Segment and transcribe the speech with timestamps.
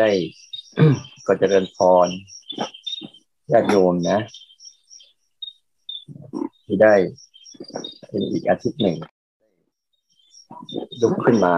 [0.00, 0.10] ได้
[1.26, 2.08] ก็จเจริญพร
[3.52, 4.18] ญาติโยมนะ
[6.66, 6.94] ที่ได้
[8.08, 8.96] เป็นอีกอาทิตย์หนึ่ง
[11.00, 11.54] ลุกขึ้นมา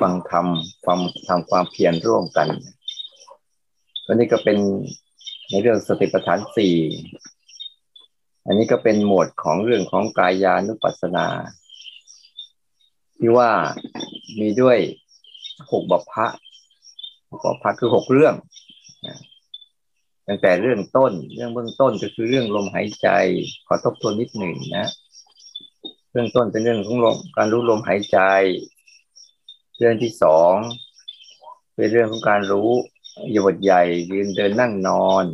[0.00, 0.46] ฟังธรรม
[0.86, 0.98] ฟัง
[1.28, 2.48] ทำความเพียรร่วมกัน
[4.06, 4.58] วันนี้ก็เป็น
[5.50, 6.76] ในเรื่องสติปัฏฐานสี่
[8.46, 11.26] อันนี้ก็เป็นหมวดของเรื่องของกายานุปัสสนา
[13.18, 13.50] ที่ว่า
[14.40, 14.78] มีด้วย
[15.72, 16.26] หกบัพพะ
[17.30, 18.34] หกบัพพะคือหกเรื่อง
[20.28, 23.08] ตั้งแต่เรื่องต้น เรื่องเบื้องต้นก็คือเรื่องลมหายใจ
[23.66, 24.86] ขอทบทวนนิดหนึ่งนะ
[26.10, 28.18] เรื่องต้นเป็นเรื่องของลมการรู้ลมหายใจ
[29.78, 30.54] เรื่องที่สอง
[31.74, 32.70] เป็นเรื่องของการรู้
[33.34, 35.24] ยบทใหญ่ยืนเดินนั่งนอน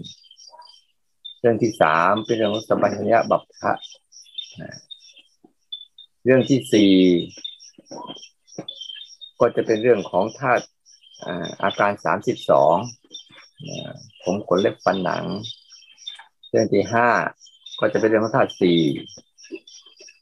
[1.41, 3.73] เรื่องที่สามเป็นเรื่องของสัมปัญญะบัพพะ
[6.25, 6.93] เรื่องที่สี่
[9.41, 10.65] ก็จะเป็นเรื่องของธาตุ
[11.63, 12.77] อาการสามสิบสอง
[14.23, 15.25] ผมขนเล็บฟันหนัง
[16.51, 17.09] เรื่องที่ห้า
[17.81, 18.81] ก็จะเป็นเรื่องของธาตุสี่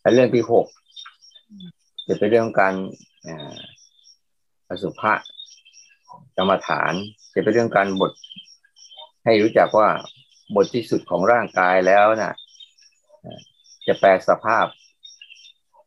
[0.00, 0.66] และเรื่องที่หก
[2.08, 2.74] จะเป็นเรื่องการ
[4.68, 5.12] อสุภะ
[6.36, 6.92] กรรมฐาน
[7.34, 8.12] จะเป็นเรื่องการบท
[9.24, 9.88] ให้รู้จักว่า
[10.54, 12.34] บทที่สุดของร่างกายแล้วนะ่ะ
[13.86, 14.66] จะแปลสภาพ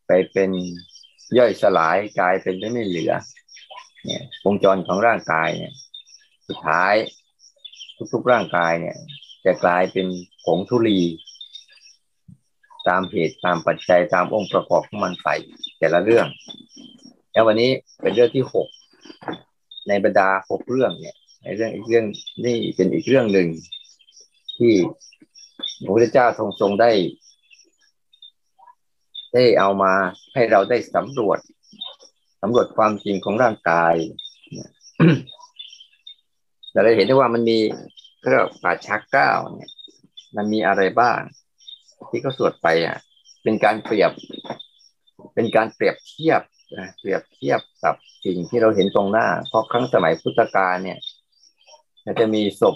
[0.08, 0.52] ไปเป็น
[1.38, 3.14] ย่อยสลายกลายเป็นไม่เหลือ
[4.06, 5.74] เนี่ยวงจรของร่างกายเนี่ย
[6.48, 6.94] สุดท้าย
[8.14, 8.98] ทุกๆร่างกายเนี่ย
[9.46, 10.08] จะกลายเป็น
[10.44, 11.00] ผงธุลี
[12.88, 15.30] ตามเหตุตามปัจจัยตามองค์ประกอบของมันไป
[15.80, 16.28] แต่ละเรื่อง
[17.32, 17.72] แล้ววันนี้
[18.02, 18.68] เป็นเรื่องที่หก
[19.88, 22.06] ในบรรดาหกเรื่องเนี่ยในเรื่องอีกเรื่อง
[22.46, 23.48] นี่เป็นอีกเรื่องหนึ่ง
[24.58, 24.74] ที่
[25.84, 26.92] พระพุทธเจ้าทรงทรงได้
[29.36, 29.94] ได้เอามา
[30.34, 31.40] ให้เราได้สำรวจ
[32.42, 33.96] สำรวจความจริงของร่างกาย
[36.74, 37.58] เราได้เห็นได้ว่ามันมี
[38.30, 39.72] เรียกป่าชักเก้าเนี่ย
[40.36, 41.20] มันมีอะไรบ้าง
[42.10, 42.98] ที่เขาสวดไปอะ
[43.44, 44.12] เป็นการเปรียบ
[45.36, 46.42] เป็นการเปรียบเทียบ
[47.00, 51.00] เปรียบเทียบกับสิ่งที่เราเห็นตรงหน้า เพราะครั้งสมัยพุทธกาลเนี่ย
[52.20, 52.76] จะมีศพ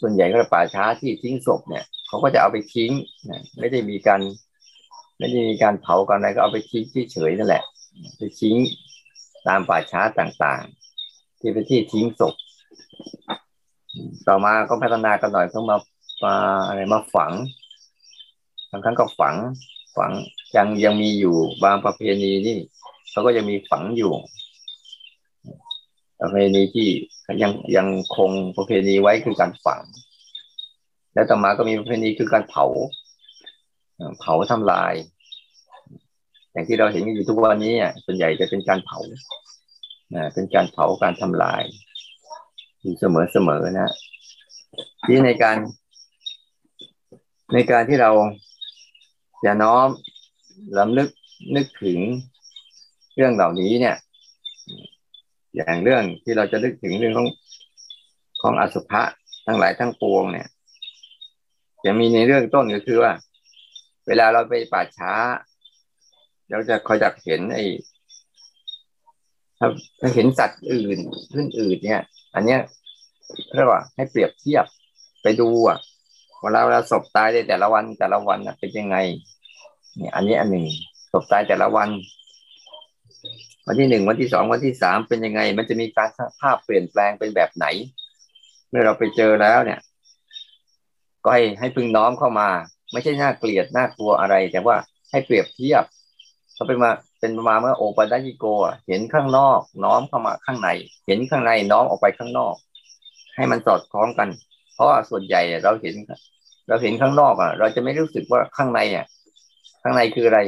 [0.00, 2.90] ส่วนใหญ่ก็ป่าช้าที่ทิ้งศพเนี่ยเขาก็จะเอาไปทิ้ง
[3.58, 4.20] ไม่ได้มีการ
[5.18, 7.62] ไม่ได้มีการเผากันอะไรก็เอาไปทิ้งที่เฉยนั่นแหละ
[8.16, 8.56] ไปทิ้ง
[9.46, 12.34] ตามป่าช้าต่างๆ ที่เป็นที่ทิ้งศพ
[14.28, 15.76] ต่อมาก็พัฒนากันหน่อยเขามา
[16.24, 16.34] มา
[16.68, 17.32] อะไรมาฝัง
[18.70, 19.36] บางครั้งก็ฝัง
[19.96, 20.10] ฝัง
[20.56, 22.58] ยังยังมีอยู่บางประเพณีนี่
[23.10, 24.12] เขาก็ยังมีฝังอยู่
[26.20, 26.88] ประเพณีที่
[27.42, 29.80] ยังยังคงประเพณีไว้คือการฝัง
[31.14, 32.66] แล้วต่อมาก็มีประเพณีคือการเผา
[34.18, 34.94] เผาทำลาย
[36.52, 37.74] อย่างที่เราเห็นอยู่ทุกวันนี้
[38.04, 38.98] ส่วนใหญ่จะเป็นการเผา
[40.34, 41.62] เป็นการเผาการทำลาย
[42.80, 43.92] อยู่เสมอเสมอนะ
[45.06, 45.56] ที่ในการ
[47.54, 48.10] ในการที่เรา
[49.44, 49.88] จะน้อม
[50.78, 51.08] ลำลึก
[51.56, 51.98] นึกถึง
[53.14, 53.96] เรื่องเหล่านี้เนี่ย
[55.56, 57.28] อย่างเรื่องที่เราจะนึกถึงเรื่องของ
[58.42, 59.02] ของอสุภะ
[59.46, 60.46] ทั้งหลายทั้งปวงเนี่ย
[61.84, 63.12] จะมีในเรื่องต้นก็คือว่า
[64.06, 65.12] เวลาเราไปป่าช้า
[66.50, 67.64] เราจะคอยจักเห็นไอ้
[69.58, 69.68] ถ้า
[70.00, 70.98] ถ้าเห็นสัตว์อื่น
[71.34, 72.02] ขึ้นอื่นเนี่ย
[72.34, 72.60] อันเนี้ย
[73.54, 74.64] เรียกว่าให้เปรียบเทียบ
[75.22, 75.78] ไปดูอะ
[76.42, 78.96] เวลาเวลาศพตายในแต่ละวันแต่ละวันเป็นยังไง
[79.96, 80.66] เนี่ย อันนี้อันหนึ่ง
[81.12, 81.88] ศพตายแต่ละวัน
[83.66, 86.08] วันที่หนึ่งวันที่สองวันที่สามเป็นยังไง มันจะมีการ
[86.40, 87.66] ภาพเปลี่ยนแปลงเป็นแบบไหน
[88.68, 89.80] เมื่อเราไปเจอแล้วเนี่ย
[91.24, 92.48] ก็ให้ให้พึงน้อมเข้ามา
[92.94, 94.76] ไม่ใช่น่าเกลียดน่ากลัวอะไร แต่ว่า
[95.10, 95.84] ให้เปรียบเทียบ
[96.54, 98.44] เขาเป็นมาเป็นมาเมื่อโอปัญญิโก
[98.86, 100.68] เห็นข้างนอก น้อมเข้ามาข้างใน
[101.06, 102.54] เห็นข้างในน้อมออกไปข้างนอก
[103.36, 104.28] ให้มันสอดคล้องกัน
[104.74, 105.94] เพราะส่วนใหญ่เราเห็น
[106.68, 109.06] เราเห็นข้างนอกอะ เราจะไม่รู้สึกว่าข้างในอะ
[109.82, 110.40] ข้างในคืออะไร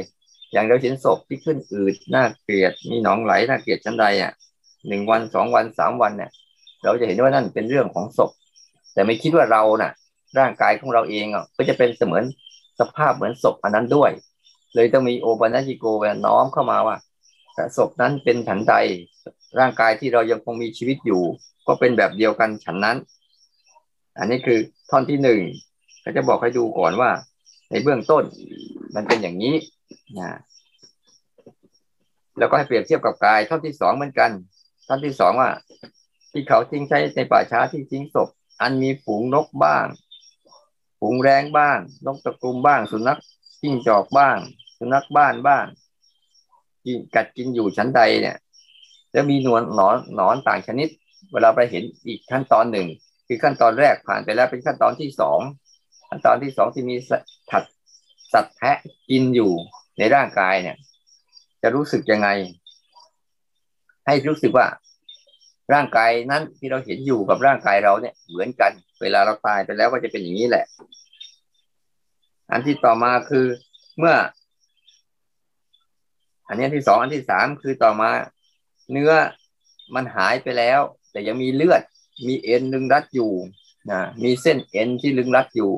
[0.53, 4.31] อย่างเราเห็นศพที่ขึ้นอืดน่าเกลียดมีหนองไหลน่าเกลียดชั้นใดอะ
[4.87, 6.31] หนึ่งวันสองวันสามวันเนี่ย
[6.83, 8.31] เราจะเห็นว่านั่นเป็นเรื่องของศพ
[8.93, 9.91] แต่ไม่คิดว่าเราน่ะ
[10.39, 12.23] ร่างกายของเราเองอะก็จะเป็นเสมือน
[12.79, 14.11] สภาพเหมือนศพอันนั้นด้วย
[14.75, 15.85] เลยต้องมีโอปัญญิโก
[16.25, 16.97] น้อมเข้ามาว่า
[17.77, 18.73] ศพนั้นเป็นฉันใด
[19.59, 21.23] ร่างกายที่เรายังคงมีชีวิตอยู่
[21.67, 22.97] ก็เป็นแบบเดียวกันฉันนั้น
[24.17, 25.41] อันนี้คือท่อนที่หนึ่ง
[26.01, 27.11] เขาจะบอกให้ดูก่อนว่า
[27.69, 28.23] ในเบื้องต้น
[28.95, 29.55] มันเป็นอย่างนี้
[30.19, 30.37] นะ
[32.39, 34.31] แล้วก็ให้เปรียบเทียบกับกายท่อนที่สองเหมือนกัน
[34.87, 35.49] ท่อนที่สองว่า
[36.31, 38.29] ที่เขาทิ้งใช้ในป่าช้าที่ทิ้งศพ
[38.61, 39.85] อันมีฝูงนกบ้าง
[40.99, 43.19] ฝูงแรงบ้างนกตะกุมบ้าง สุนัข
[43.61, 44.37] จิ้งจอกบ้าง
[44.77, 45.65] สุนัขบ้านบ้าง
[46.85, 48.37] กินกัดกินอยู่ชั้นใดเนี่ย
[49.11, 50.87] แล้วมีนวลหนอนหนอนต่างชนิด
[51.33, 52.87] เวลาไปเห็นอีกขั้นตอนหนึ่ง
[53.27, 55.39] คือขั้นตอนแรกผ่านไปแล้วเป็นขั้นตอนที่สอง
[56.09, 57.21] ขั้นตอนที่สองที่มีสัต
[57.63, 57.73] ว์
[58.33, 58.77] สัตว์แพะ
[59.09, 59.51] กินอยู่
[59.97, 60.77] ในร่างกายเนี่ย
[61.61, 62.29] จะรู้สึกยังไง
[64.05, 64.65] ให้รู้สึกว่า
[65.73, 68.71] ร่างกายนั้นที่เราเห็นอยู่กับร่างกายเราเนี่ยเหมือนกัน
[69.01, 70.65] เวลาเราตายไปแล้วก็จะเป็นอย่างนี้แหละ
[72.51, 73.45] อันที่ต่อมาคือ
[73.97, 74.15] เมื่อ
[76.47, 78.09] อันนี้ที่สองอันที่สามคือต่อมา
[78.91, 79.11] เนื้อ
[79.95, 80.79] มันหายไปแล้ว
[81.11, 81.81] แต่ยังมีเลือด
[82.27, 83.31] มีเอ็นลึงรัดอยู่
[83.91, 85.71] นะมีเส้นเอ็นที่ลึงรัดอยู่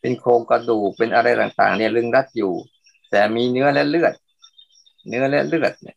[0.00, 2.52] เป็นโครงกระดูกเป็นอะไรต่างๆ เนี่ยลึงรัดอยู่
[3.10, 4.14] แต่มีเนื้อและเลือด
[5.08, 5.96] เนื้อและเลือดเนี่ย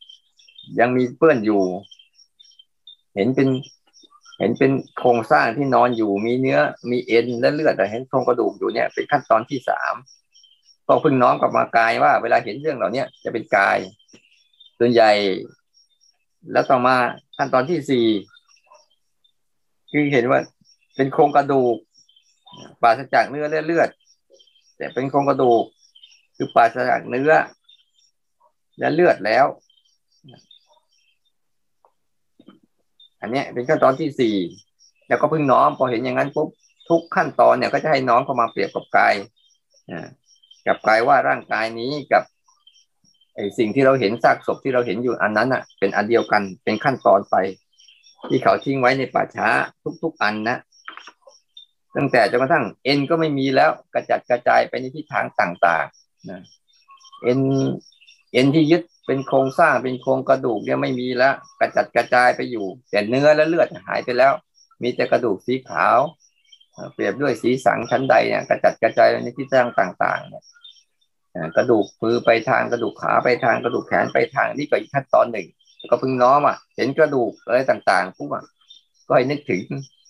[0.80, 1.62] ยังมีเปื้อนอยู่
[3.16, 3.50] เห็นเป็น
[4.40, 9.94] เห็นเป็นโครงสร้างที่นอนอยู่มีเนื้อ มีเอ็นและเลือดแต่เห็นโครงกระดูกอยู่เนี่ย เป็นขั้นตอนที่สาม
[10.88, 13.78] ก็พึ่งน้อมกลับมากายว่า เวลาเห็นเรื่องเหล่านี้จะเป็นกาย
[14.80, 15.12] ส่วนใหญ่
[16.52, 16.96] แล้วต่อมา
[17.38, 18.08] ขั้นตอนที่สี่
[19.92, 20.40] คือเห็นว่า
[20.96, 21.76] เป็นโครงกระดูก
[22.82, 23.90] ปราศจากเนื้อและเลือด
[24.78, 25.64] แต่เป็นโครงกระดูก
[26.36, 27.32] คือปราศจากเนื้อ
[28.80, 29.46] และเลือดแล้ว
[33.24, 34.36] อันนี้เป็นขั้นตอนที่สี่
[35.08, 36.50] แล้วก็พึ่งน้อมพอเห็นอย่างนั้นปุ๊บ
[36.90, 39.14] ทุกขั้นตอนเนี่ยก็จะให้น้อมเข้ามาเปรียบกับกาย
[40.68, 42.24] กับกายว่าร่างกายนี้กับ
[43.36, 47.36] ไอสิ่งที่เราเห็นซากศพที่เราเห็นอยู่อันนั้นอะ เป็นอันเดียวกันเป็นขั้นตอนไป
[48.30, 49.48] ที่เขาทิ้งไว้ในป่าช้า
[50.04, 50.58] ทุก ๆ อันนะ
[51.96, 56.42] ตั้งแต่จนกระทั่งเอ็นก็ไม่มีแล้วกระจัดกระจายไปในทิศทางต่างๆนะ
[57.24, 57.40] เอ็น
[58.34, 64.34] เอ็นที่ยึด เป็นโครงสร้างเป็นโครงกระดูกเนี่ยไม่มีแล้วกระจัดกระจายไปอยู่ แต่เนื้อและเลือดหายไปแล้ว
[64.84, 65.98] มีแต่กระดูกสีขาว
[66.94, 70.44] เปรียบด้วยสีสังชั้นใดเนี่ยกระจัดกระจายในที่ตั้งต่าง ๆ เนี่ย
[71.56, 75.48] กระดูกมือไปทางกระดูกขาไปทางกระดูกแขนไปทางนี่ก็อีกขั้นตอนหนึ่ง
[75.92, 78.44] ก็พึ่งน้อมอะ เห็นกระดูกอะไรต่างๆปุ๊บอะ
[79.08, 79.62] ก็ให้นึกถึง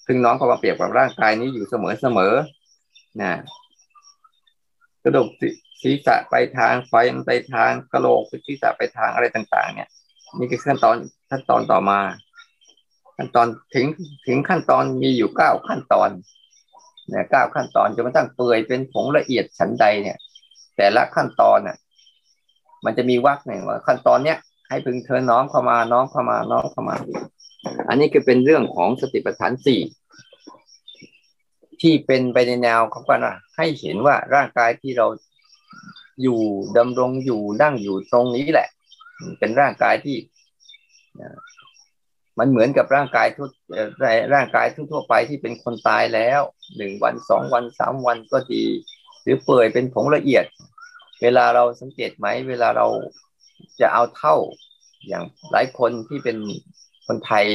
[0.07, 2.33] พึ่งน้อมเข้ามาเปรียบกับร่างกายนี้อยู่เสมอเสมอ
[3.21, 3.31] นะ
[5.03, 5.27] กระดูก
[5.83, 9.89] ศีรษะไปทางไฟมันไปทางกระโหลกศีรษะไปทางอะไรต่าง ๆ เนี่ย
[10.39, 10.95] นี่คือขั้นตอน
[11.31, 11.99] ขั้นตอนต่อมา
[13.17, 13.85] ขั้นตอนถึง
[14.27, 16.09] ถึงขั้นตอนมีอยู่เก้าขั้นตอน
[17.09, 20.17] เนี่ยเก้าขั้นตอนจนกระทั่งเปื่อยเป็นผงละเอียดชั้นใดเนี่ย
[20.77, 21.77] แต่ละขั้นตอนน่ะ
[22.85, 24.37] มันจะมีวักหนึ่งว่าขั้นตอนเนี้ย
[24.69, 26.95] ให้พึงเธอน้อมเข้ามาน้อมเข้ามาน้อมเข้ามา
[27.89, 29.81] อันนี้ก็เป็นเรื่องของสติปัฏฐานสี่
[31.81, 35.07] ที่เป็นไปในแนวของกาให้เห็นว่าร่างกายที่เรา
[36.21, 36.39] อยู่
[36.77, 38.67] ดำรงอยู่นั่งอยู่ตรงนี้แหละ
[39.39, 40.17] เป็นร่างกายที่
[42.39, 43.51] มันเหมือนกับร่างกายทุก
[44.33, 46.41] ร่างกายทั่วไปที่เป็นคนตายแล้ว
[46.77, 48.63] หนึ่งวันสองวันสามวันก็ดี
[49.23, 50.45] หรือเปื่อยเป็นผงละเอียด
[51.21, 52.87] เวลาเราสังเกตไหม เวลาเรา
[53.79, 54.35] จะเอาเท่า
[55.07, 56.37] อย่างหลายคนที่เป็น
[57.07, 57.45] คนไทย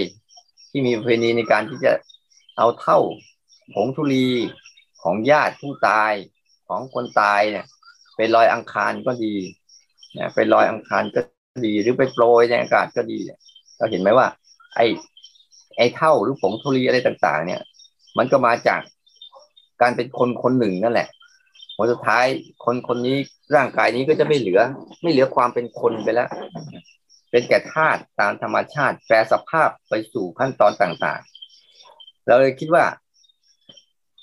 [0.70, 1.92] ที่มีประเพณีในการที่จะ
[2.56, 2.98] เอาเท่า
[3.74, 4.28] ผงธุลี
[5.02, 6.12] ของญาติผู้ตาย
[6.68, 7.66] ของคนตายเนี่ย
[8.18, 9.34] ไปลอยอังคารก็ดี
[10.18, 11.20] นะไปลอยอังคารก็
[11.66, 13.18] ดีหรือไปโปรยในอากาศก็ดี
[13.78, 14.26] เราเห็นไหมว่า
[14.76, 14.86] ไอ้
[15.76, 17.60] ไอ้เท่าหรือผงธุลีอะไรต่าง ๆ เนี่ย
[18.18, 18.80] มันก็มาจาก
[19.82, 21.08] การเป็นคนคนหนึ่งนั่นแหละ
[21.76, 22.26] ผลสุดท้าย
[22.64, 23.16] คนคนนี้
[23.56, 24.60] ร่างกายนี้ก็จะไม่เหลือ
[25.02, 26.28] ไม่เหลือความเป็นคนไปแล้ว
[27.30, 32.84] เป็นแก่ธาตุตามธรรมชาติแปรสภาพไปสู่ขั้นตอนต่างๆ เราเลยคิดว่า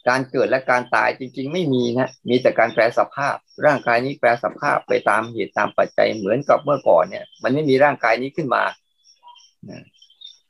[0.10, 3.36] การเกิดและการตายจริง ๆ ไม่มีนะมีแต่การแปลสภาพ
[3.66, 8.64] ร่างกายนี้แปลสภาพไปตามเหตุตามปัจจัยเหมือนกับเมื่อก่อนเนี่ย มันไม่มีร่างกายนี้ขึ้นมา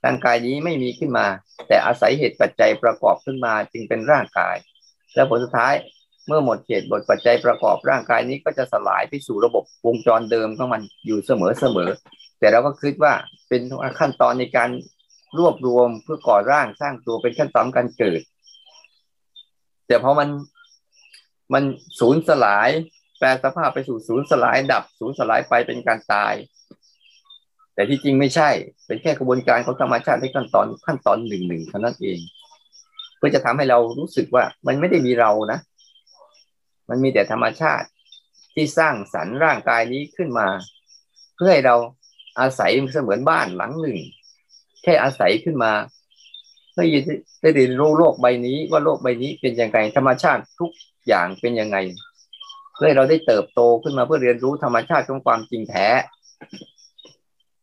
[0.05, 1.27] ร่างกายนี้ไม่มีขึ้นมา
[1.67, 4.55] แต่อาศัยเหตุปัจจัยประกอบขึ้นมาจึงเป็นร่างกาย
[5.15, 5.73] แล้วผลสุดท้าย
[6.27, 11.89] เมื่อหมดเหตุบทปัจจัยประกอบร่างกายนี้ก็จะสลายไปสู่ระบบวงจรเดิมของมันอยู่เสมอเสมอ
[12.39, 13.13] แต่เราก็คิดว่า
[13.49, 13.61] เป็น
[13.99, 14.69] ขั้นตอนในการ
[15.37, 18.21] รวบรวมเพื่อก่อร่างสร้างตัวเป็นขั้นตอนการเกิด
[19.87, 20.29] แต่พอมัน
[21.53, 21.63] มัน
[21.99, 22.69] สูญสลาย
[23.19, 26.33] แปลสภาพไปสู่ศูนย์สลายดับศูนย์สลายไปเป็นการตาย
[27.73, 28.49] แต่ที่จริงไม่ใช่
[28.85, 32.19] เป็นแค่กระบวนการของธรรมชาติในขั้นตอนขั้นตอนหนึ่งหนึ่งเท่านั้นเอง
[33.17, 35.59] เพื่อจะทำให้เรารู้สึกว่ามันไม่ได้มีเรานะ
[36.89, 37.87] มันมีแต่ธรรมชาติ
[38.53, 40.47] ที่สร้างสรรค์ร่างกายนี้ขึ้นมา
[41.35, 41.75] เพื่อให้เรา
[42.39, 43.97] อาศัยเสมือนบ้านหลังหนึ่ง
[44.83, 45.71] แค่อาศัยขึ้นมา
[46.75, 47.03] ได้ยิน
[47.41, 50.71] ได้เรียนรู้โลกใบนี้ว่าโลกใบนี้เป็นยังไงธรรมชาติทุก
[51.07, 51.77] อย่างเป็นยังไง
[52.75, 55.87] เพื่อเราได้เติบโตขึ้นมาเพื่อเรียนรู้ธรรมชาติของความจริงแท้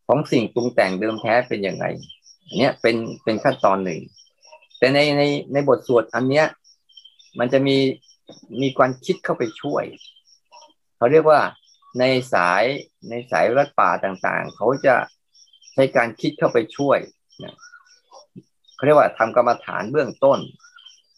[0.07, 1.85] ของสิ่งปรุงแต่งเดิมแท้เป็นยังไง
[2.47, 4.01] อันนี้เป็นเป็นขั้นตอนหนึ่ง
[4.77, 5.21] แต่ในใน
[5.53, 6.45] ในบทสวดอันเนี้ย
[7.39, 7.77] มันจะมี
[8.61, 9.83] มีความคิดเข้าไปช่วย
[10.97, 11.41] เขาเรียกว่า
[11.99, 12.03] ใน
[12.33, 12.63] สาย
[13.09, 14.95] ในสายรัดป่าต่างๆ เขาจะ
[15.73, 16.99] ใช้การคิดเข้าไปช่วย
[17.43, 17.55] นะ
[18.83, 20.39] เขาเรียกว่าทำกรรมฐานเบื้องต้น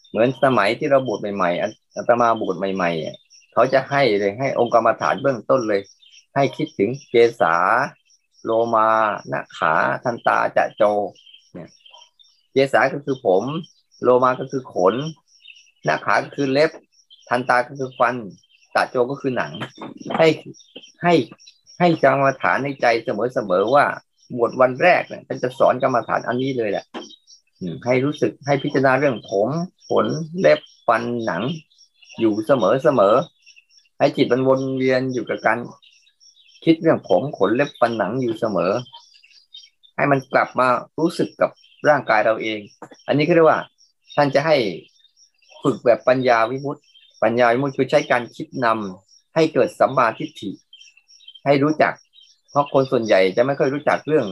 [0.09, 5.81] เหมือนสมัยที่เราบวชใหม่ๆอัตมาบวชใหม่ๆเขาจะให้เลยให้องค์กรรมฐานเบื้องต้นเลย
[6.35, 7.55] ให้คิดถึงเกษา
[8.43, 8.89] โลมา
[9.31, 10.83] นาขาทันตาจะโจ
[11.53, 11.69] เนี่ย
[12.51, 13.43] เกษาก็คือผม
[14.03, 14.95] โลมาก็คือขน
[15.85, 16.71] หน้าขาก็คือเล็บ
[17.29, 18.15] ทันตาก็คือฟัน
[18.75, 19.51] ตาโจก็คือหนัง
[20.17, 20.27] ให้
[21.03, 21.13] ให้
[21.79, 23.85] ให้กรรมฐานในใจเสมอๆว่า
[24.37, 26.85] บวชวันแรกเนี่ยท่านจะสอนกรรมฐานอันนี้เลยแหละ
[27.85, 29.49] ให้รู้สึกให้พิจารณาเรื่องผม
[29.89, 30.07] ขน
[30.39, 31.43] เล็บฟันหนัง
[32.19, 33.15] อยู่เสมอเสมอ
[33.97, 35.59] ให้จิตมันวนเวียนอยู่กับการ
[36.65, 38.71] คิดเรื่องผมขนเล็บฟันหนังอยู่เสมอ
[39.95, 40.67] ให้มันกลับมา
[40.99, 41.49] รู้สึกกับ
[41.89, 42.59] ร่างกายเราเอง
[43.07, 43.59] อันนี้ก็เรียกว่า
[44.15, 44.55] ท่านจะให้
[45.63, 46.81] ฝึกแบบปัญญาวิมุตติ
[47.23, 50.49] ปัญญาวิมุตติคือใช้การคิดนำให้เกิดสัมมาทิฏฐิ
[51.45, 51.93] ให้รู้จัก
[52.49, 54.25] เพราะคนส่วนใหญ่จะไม่ค่อยรู้จักเรื่อง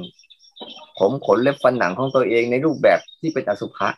[0.99, 3.89] ผมขนเล็บฟันหนังของตัวเองในรูปแบบที่เป็นอสุภะ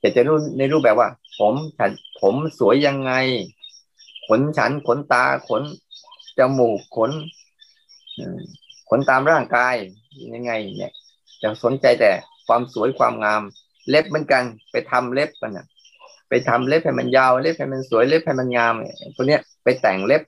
[0.00, 3.12] แต่จะรู้ในรูปแบบว่า ผมฉันผมสวยยังไง
[4.26, 5.62] ขนฉันขนตาขน
[6.38, 7.10] จมูกขน
[8.90, 9.74] ขนตามร่างกาย
[10.34, 10.92] ยังไง เนี่ย
[11.42, 12.10] จะสนใจแต่
[12.46, 13.42] ความสวยความงาม
[13.88, 15.66] เล็บเหมือนกันไปทำเล็บกันนะ
[16.28, 18.74] ไปทำเล็บให้มันยาวเล็บให้มันสวยเล็บให้มันงาม
[19.16, 20.22] ตัวเนี้ยไปแต่งเล็บ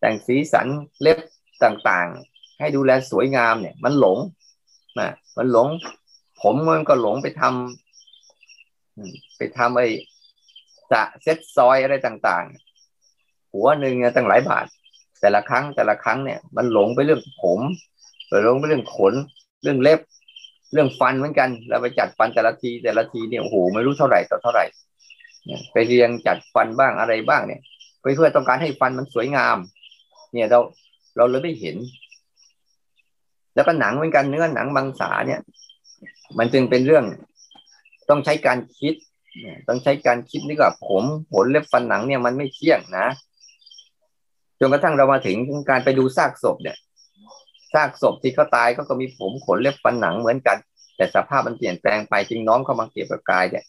[0.00, 0.66] แต่งสีสัน
[1.02, 1.18] เล็บ
[1.64, 4.18] ต่างๆ ให้ดูแลสวยงามเนี่ย มันหลง
[4.98, 5.68] นะมันหลง
[6.40, 9.88] ผมมันก็หลงไปทำไปทำไอ้
[10.92, 14.66] จะเซ็ตซอยอะไรต่างๆ หัวหนึ่งเนี่ยตั้งหลายบาท
[15.20, 17.60] แต่ละครั้งแต่ละครั้งเนี่ย มันหลงไปเรื่องผม
[18.28, 19.14] ไปหลงไปเรื่องขน
[19.62, 20.00] เรื่องเล็บ
[20.72, 24.64] เรื่องฟันเหมือนกันแล้วไปจัดฟันแต่ละทีแต่ละทีเนี่ยโอ้โหไม่รู้เท่าไหร่ต่อเท่าไหร่
[25.72, 27.60] ไปเรียงจัดฟันบ้างอะไรบ้างเนี่ย
[28.02, 29.56] ไปเพื่อต้องการให้ฟันมันสวยงาม
[30.32, 30.60] เนี่ยเรา
[31.16, 31.76] เราเลยไม่เห็น
[33.54, 35.40] แล้วก็หนังเหมือนกันเนื้อหนังบางสาเนี่ย
[36.38, 37.04] มันจึงเป็นเรื่อง
[38.08, 38.94] ต้องใช้การคิด
[39.68, 43.06] ต้องใช้การคิดนี่ก็ผมผลเล็บฟันหนังเนี่ยมันไม่เที่ยงนะ
[44.58, 45.36] จนกระทั่งเรามาถึง
[45.70, 46.76] การไปดูซากศพเนี่ย
[47.74, 50.56] ซากศพที่เขาตายก็ก็มีผมขนเล็บฟันหนังเหมือนกัน
[50.96, 53.64] แต่สภาพมันเปลี่ยนแปลงไปจึงน้อมเข้ามาเกี่ยวกับกายเนี่ย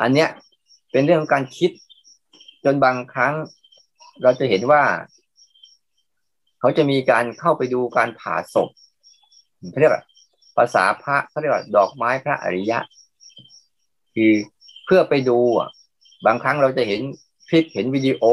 [0.00, 0.28] อันเนี้ย
[0.90, 1.70] เป็นเรื่องของการคิด
[2.64, 3.34] จนบางครั้ง
[4.22, 4.82] เราจะเห็นว่า
[6.60, 8.68] เขาจะมีการเข้าไปดูการผ่าศพ
[9.68, 10.02] เขาเรียกว่า
[10.56, 12.78] ภาษาพระเขาเรียกว่าดอกไม้พระอริยะ
[14.14, 14.32] คือ
[14.84, 15.68] เพื่อไปดูอะ
[16.26, 17.00] บางครั้งเราจะเห็น
[17.48, 18.24] คลิปเห็นวิดีโอ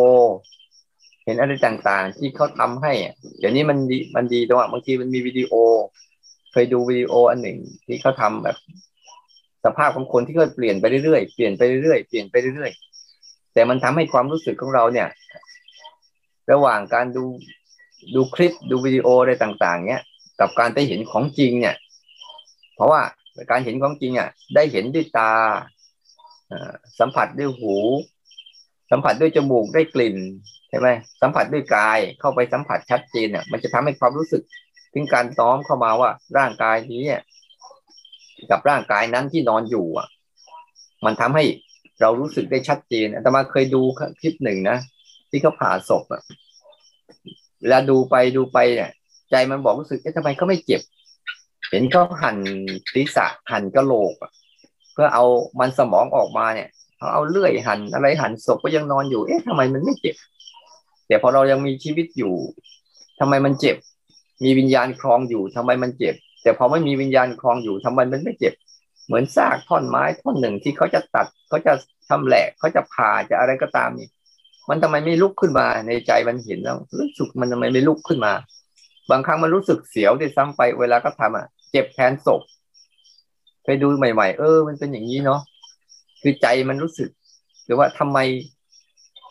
[1.25, 2.93] เห็นอะไรต่างๆ ที่เขาทำให้
[3.39, 5.53] เดี๋ยวนี้มันดีมันดีตรงว่าบางทีมันมีวิดีโอ
[6.51, 8.57] เคยดูวิดีโออันหนึ่งที่เขาทาแบบ
[9.65, 15.07] สภาพของคนที่เขาเปลี่ยนไปเรื่อยๆเปลี่ยนไปเรื่อยๆเปลี่ยนไปเรื่อยๆแต่มันทำให้ความรู้สึกของเราเนี่ย
[16.51, 17.25] ระหว่างการดู
[18.15, 20.03] ดูคลิปดูวิดีโออะไรต่าง ๆ เนี่ย
[20.39, 21.75] กับการได้เห็นของจริงเนี่ย
[22.75, 23.01] เพราะว่า
[23.51, 25.31] การเห็นของจริงอะได้เห็นด้วยตา
[26.99, 27.75] สัมผัสด้วยหู
[28.91, 30.17] สัมผัสด้วยจมูกได้กลิ่น
[30.69, 30.87] ใช่ไหม
[31.21, 34.43] สัมผัสด้วยกายเข้าไปสัมผัสชัดเจนเนี่ยมันจะทำให้ความรู้สึก
[34.93, 37.03] ถึงการต้อมเข้ามาว่าร่างกายนี้
[38.51, 40.07] กับร่างกายนั้นที่นอนอยู่อะ
[41.05, 41.43] มันทำให้
[42.01, 43.81] เรารู้สึกได้ชัดเจนแต่มาเคยดู
[44.21, 44.77] คลิปหนึ่งนะ
[45.29, 46.21] ที่เขาผ่าศพอะ
[47.61, 48.91] เวลาดูไปดูไปเนี่ย
[49.31, 50.81] ใจมันบอกรู้สึกเอ๊ะทำไมเขาไม่เจ็บ
[51.69, 52.37] เห็นเขาหั่น
[52.93, 54.13] ศีรษะหั่นกระโหลก
[54.93, 55.25] เพื่อเอา
[55.59, 60.15] มันสมองออกมาเนี่ยเขาเอาเลื่อยหั่นอะไรหั่นศพก็ยังนอนอยู่ เอ๊ะทำไมมันไม่เจ็บ
[61.07, 62.33] แต่พอเรายังมีชีวิตอยู่
[63.19, 63.75] ทำไมมันเจ็บ
[64.43, 68.53] มีวิญญาณคลองอยู่ทำไมมันเจ็บ แต่พอไม่มีวิญญาณคลองอยู่ทำไมมันไม่เจ็บ
[69.05, 71.73] เหมือนซากท่อนไม้ท่อนหนึ่งที่เขาจะตัดเขาจะ
[72.09, 74.07] ทำแหลกเขาจะผ่าจะอะไรก็ตามนี่
[74.69, 78.33] มันทำไมไม่ลุกขึ้นมาในใจมันเห็นแล้วรู้สึกมันทำไมไม่ลุกขึ้นมา
[79.11, 82.41] บางครั้งมันรู้สึกเสียวด้วยซ้ำไปเวลาก็ทำอะ เจ็บแทนศพ
[83.65, 85.41] ไปดูใหม่ ๆ เออ มันเป็นอย่างนี้เนาะ
[86.21, 87.09] คือใจมันรู้สึก
[87.65, 88.19] หรือว่าทำไม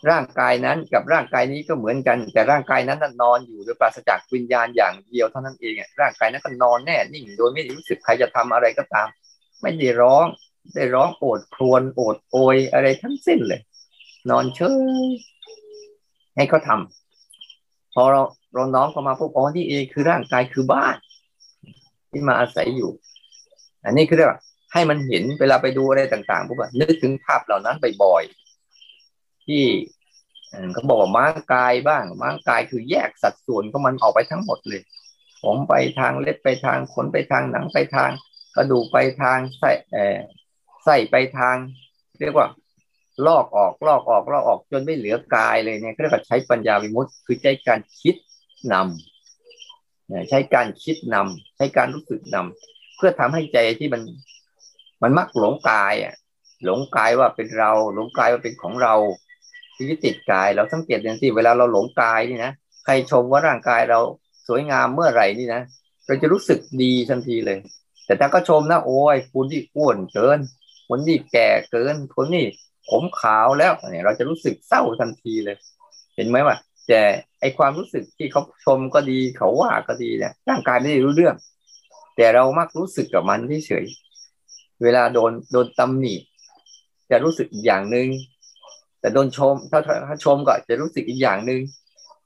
[0.09, 9.07] ร่างกายนั้นกับร่างกายนี้ก็เหมือนกัน แต่ร่างกายนั้นนอนอยู่โดยปราศจากวิญญาณอย่างเดียวเท่านั้นเองร่างกายนั้นก็นอนแน่นิ่งโดยไม่รู้สึกใครจะทำอะไรก็ตาม
[9.61, 10.25] ไม่ได้ร้อง
[10.75, 13.61] ได้ร้องโอดครวญโอดโอยอะไรทั้งสิ้นเลย
[14.29, 14.59] นอนเฉ
[15.07, 15.09] ย
[16.35, 16.79] ให้เขาทา
[17.93, 18.21] พอเรา
[18.57, 20.95] เราน้องเข้ามาพวกอ๋อนี่เองคือร่างกายคือบ้าน
[22.11, 22.91] ที่มาอาศัยอยู่
[23.85, 24.39] อันนี้คือเรียกว่า
[24.73, 29.63] ให้มันเห็นเวลาไปดูอะไรต่างๆพวกนึกถึงภาพเหล่านั้นบ่อยๆที่
[30.73, 34.81] เขาบอกว่าม้างกายบ้าง ม้างกายคือแยกสัดส่วนของมันออกไปทั้งหมดเลย
[35.43, 38.11] ผมไปทางเล็บไปทางขนไปทางหนังไปทาง
[38.55, 40.17] กระดูกไปทางไส้เออ
[40.83, 41.55] ไส้ไปทาง
[42.19, 42.47] เรียกว่า
[43.27, 48.15] ลอกออกลอกออกลอกออกจนไม่เหลือกายเลยเนี่ยเรียกว่าใช้ปัญญาวิมุตต์คือใช้การคิด
[48.73, 54.01] นำใช้การคิดนำใช้การรู้สึกนำเพื่อทำให้ใจที่มัน
[55.01, 56.13] มันมักหลงกายอะ
[56.65, 58.95] หลงกายว่าเป็นเรา หลงกายว่าเป็นของเรา
[59.75, 62.51] ที่ติดกาย เราสังเกตอย่างที่เวลาเราหลงกายนี่นะ
[62.85, 63.99] ใครชมว่าร่างกายเรา
[64.47, 65.61] สวยงามเมื่อไหร่นี่นะ
[66.05, 67.57] เราจะรู้สึกดีทันทีเลย
[68.05, 70.39] แต่ถ้าก็ชมนะโอ้ยคุณที่อ้วนเกิน
[70.87, 72.45] คนที่แก่เกินคนนี่
[72.89, 75.57] ผมขาวแล้วเนี่ยเราจะรู้สึกเศร้าทันทีเลย
[76.15, 76.55] เห็นไหมว่า
[76.87, 77.01] แต่
[77.39, 81.35] ไอความรู้สึกที่เขาชมก็ดีเขาว่าก็ดีเนี่ยร่างกายไม่ได้รู้เรื่อง
[82.15, 83.85] แต่เรามักรู้สึกกับมันเฉย
[84.83, 86.15] เวลาโดนโดนตำหนิ
[87.11, 88.07] จะรู้สึกอีกอย่างหนึ่ง
[88.99, 91.61] แต่โดนชมถ้าถ้าชมก็จะรู้สึกอีกอย่างหนึ่ง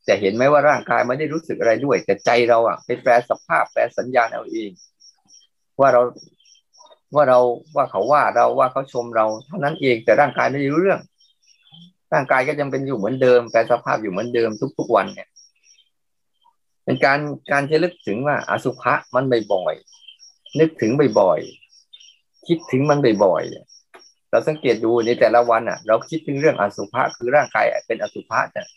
[0.06, 4.70] แต่เห็นไหมว่าร่างกายไม่ได้รู้สึกอะไรด้วย แต่ใจเราอะไปแปลสภาพแปลสัญญาณเอาเอง
[5.80, 6.01] ว่าเรา
[7.15, 7.39] ว่าเรา
[7.75, 11.00] ว่าเขาว่าเราว่าเขาชมเราเท่านั้นเองแต่ร่างกายไม่รู้เรื่อง
[12.13, 15.27] ร่างกายก็ยังเป็นอยู่เหมือนเดิมแปลสภาพอยู่เหมือนเดิมทุกๆวันเนี่ย
[16.84, 17.20] เป็นการ
[17.51, 28.68] การจะลึกถึงว่าอสุภะมันบ่อยๆนึกถึงบ่อยๆคิดถึงมันบ่อยๆเราสังเกตดูในแต่ละวันอะ เราคิดถึงเรื่องอสุภะคือร่างกายเป็นอสุภะเนี่ย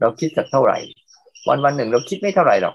[0.00, 0.78] เราคิดสักเท่าไหร่
[1.48, 2.74] วันวันหนึ่งเราคิดไม่เท่าไหร่หรอก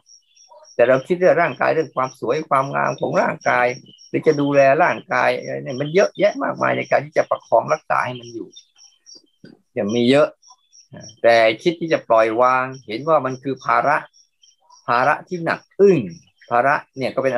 [0.76, 3.68] แต่เราคิดเรื่องร่างกายเรื่องความสวยความงามของร่างกาย
[4.10, 5.30] หรือจะดูแลร่างกาย
[5.64, 8.48] เนี่ยมันเยอะแยะมากมายในการที่จะประคองรักษาให้มันอยู่
[9.78, 10.28] ย่างมีเยอะ
[11.24, 13.98] แต่คิดที่จะปล่อยวาง เห็นว่ามันคือภาระ
[14.88, 15.98] ภาระที่หนักอึ้ง
[16.50, 17.34] ภาระเนี่ยก็เป็น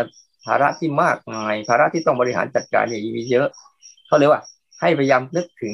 [0.45, 3.47] ภาระที่มากมาย ภาระที่ต้องบริหารจัดการเนี่ยมีเยอะ
[4.07, 4.41] เขาเรียกว่า
[4.81, 5.73] ให้พยายามนึกถึง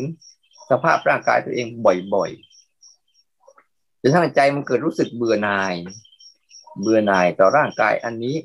[0.70, 1.67] สภาพร่างกายตัวเอง
[2.13, 5.75] บ่อยๆจนทั้งใจมันเกิดรู้สึกเบื่อหน่าย
[6.81, 8.35] เบื่อหน่ายต่อร่างกายอันนี้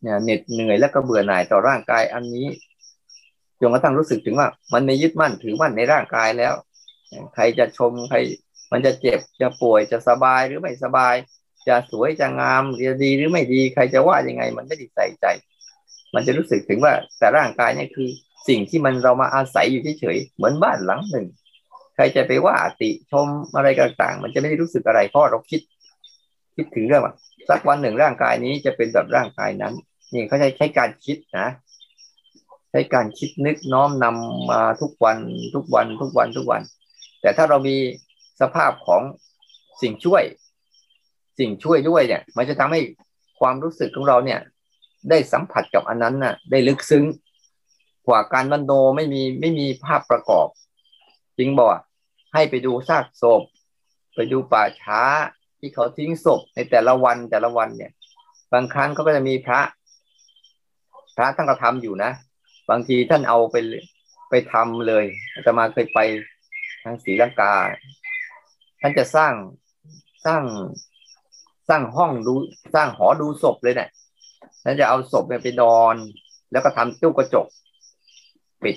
[0.00, 2.46] เนี่ยเหน็ดเหนื่อยแล้วก็เบื่อหน่ายต่อร่างกายอันนี้
[3.60, 6.54] จนกระทั่งรู้สึกถึงว่า มันไม่ยึดมั่นถือมั่นในร่างกายแล้ว
[7.34, 8.18] ใครจะชมใคร
[8.72, 11.14] มันจะเจ็บจะป่วยจะสบายหรือไม่สบาย
[11.68, 15.26] จะสวยจะงามจะดีหรือไม่ดี ใครจะว่ายังไง มันไม่ได้ใส่ใจ
[16.14, 18.08] มันจะรู้สึกถึงว่าแต่ร่างกายนี่คือ
[18.48, 21.26] สิ่งที่มันเรามาอาศัยอยู่เฉยๆเหมือนบ้านหลังหนึ่ง
[21.94, 25.60] ใครจะไปว่าติชมอะไรต่างๆ มันจะไม่ได้รู้สึกอะไรเพราะเราคิด
[26.56, 27.14] คิดถึงเรื่องว่า
[27.48, 29.74] สักวันหนึ่งร่างกายนี้จะเป็นแบบร่างกายนั้น
[30.12, 31.48] นี่เขาใช้ใช้การคิดนะ
[32.70, 35.18] ใช้การคิดนึกน้อมนำมาทุกวัน
[35.54, 36.62] ทุกวันทุกวันทุกวัน
[37.26, 37.76] แต่ถ้าเรามี
[38.40, 39.02] สภาพของ
[39.82, 40.22] สิ่งช่วย
[41.38, 42.80] สิ่งช่วยด้วยเนี่ย มันจะทำให้
[43.40, 44.40] ความรู้สึกของเราเนี่ย
[45.10, 47.04] ได้สัมผัสกับอันนั้นน่ะ ได้ลึกซึ้ง
[48.06, 50.48] กว่าการบรรโนไม่มีไม่มีภาพประกอบ
[51.38, 51.70] จริงบอก
[52.34, 53.42] ให้ไปดูซากศพ
[54.14, 55.00] ไปดูป่าช้า
[55.58, 57.92] ที่เขาทิ้งศพในแต่ละวันแต่ละวันเนี่ย
[58.52, 59.60] บางครั้งเขาก็จะมีพระ
[61.16, 62.10] พระท่านก็ทำอยู่นะ
[62.70, 63.56] บางทีท่านเอาไป
[64.30, 65.04] ไปทำเลย
[65.46, 66.00] จะมาเคยไป
[66.86, 67.54] ทางศรีลังกา
[68.80, 69.34] ท่านจะสร้าง
[70.26, 70.42] สร้าง
[71.68, 72.34] สร้างห้องดู
[72.74, 73.90] สร้างหอดูศพเลยเนะี่ย
[74.64, 75.94] ท่านจะเอาศพไปนอน
[76.52, 77.46] แล้วก็ทำตู้กระจก
[78.62, 78.76] ปิด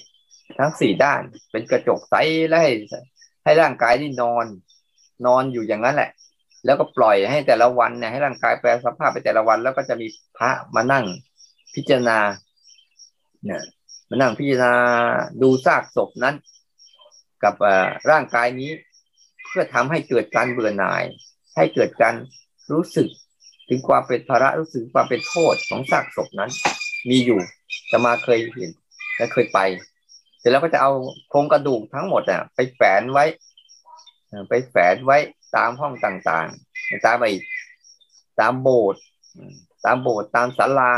[0.60, 2.16] ทั้งสี่ด้าน เป็นกระจกใส
[2.48, 2.72] และให้
[3.44, 4.46] ให้ร่างกายที่นอน
[5.26, 6.12] นอนอยู่อย่างนั้นแหละ
[6.66, 11.06] แล้วก็ปล่อยให้แต่ละวันเนี่ยให้ร่างกายแปลสภาพไปแต่ละวัน แล้วก็จะมีพระมานั่ง
[11.76, 12.20] พิจารณา
[13.46, 13.64] เนี่ย
[14.10, 14.74] มานั่งพิจารณา
[15.42, 16.36] ดูซากศพนั้น
[17.44, 17.54] กับ
[18.10, 18.72] ร่างกายนี้
[19.48, 21.04] เพื่อทำให้เกิดการเบื่อหน่าย
[21.56, 22.16] ให้เกิดการ
[22.74, 23.08] รู้สึก
[23.70, 26.52] ถึงความเป็นภาระรู้สึกความเป็นโทษของซากศพนั้น
[27.10, 27.40] มีอยู่
[27.92, 28.72] จะมาเคยเห็น
[29.18, 29.60] และเคยไป
[30.40, 30.92] เสร็จแล้วก็จะเอา
[31.30, 33.26] โครงกระดูกทั้งหมดอะไปแฝนไว้
[34.50, 35.18] ไปแฝนไว้
[35.56, 37.26] ตามห้องต่างๆ ตามไป
[38.40, 39.02] ตามโบสถ์
[39.86, 40.94] ตามโบสถ์ตามศาลา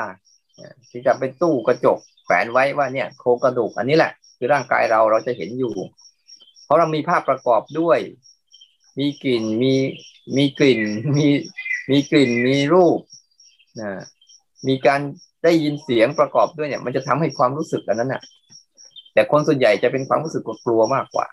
[0.90, 5.74] ที่จะเป็นตู้กระจกแฝนไว้ว่าเนี่ยโครงกระดูกอันนี้แหละ คือร่างกายเราเราจะเห็นอยู่
[6.72, 8.00] ราะเรามีภาพประกอบด้วย
[9.00, 9.74] มีกลิ่นมี
[10.38, 10.82] มีกลิ่น
[11.18, 11.28] มี
[11.90, 13.00] มีกลิ่นมีรูป
[13.82, 13.92] นะ
[14.68, 15.02] มีการ
[15.44, 18.22] ได้ยินเสียงประกอบด้วยเนี่ย มันจะทำให้ความรู้สึกอันนั้นน่ะ
[19.14, 21.28] แต่คนส่วนใหญ่จะเป็นความรู้สึกกลัวมากกว่า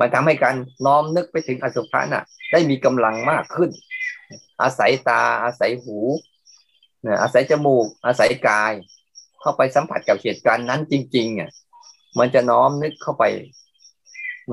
[0.00, 3.70] มันทำให้การน้อมนึกไปถึงอสุภะน่ะ ได้มีกำลังมากขึ้น
[4.62, 5.98] อาศัยตา อาศัยหู
[7.06, 8.72] นะอาศัยจมูก อาศัยกาย
[9.40, 11.50] เข้าไปสัมผัสกับเหตุการณ์นั้นจริงๆอะ
[12.18, 13.24] มันจะน้อมนึกเข้าไป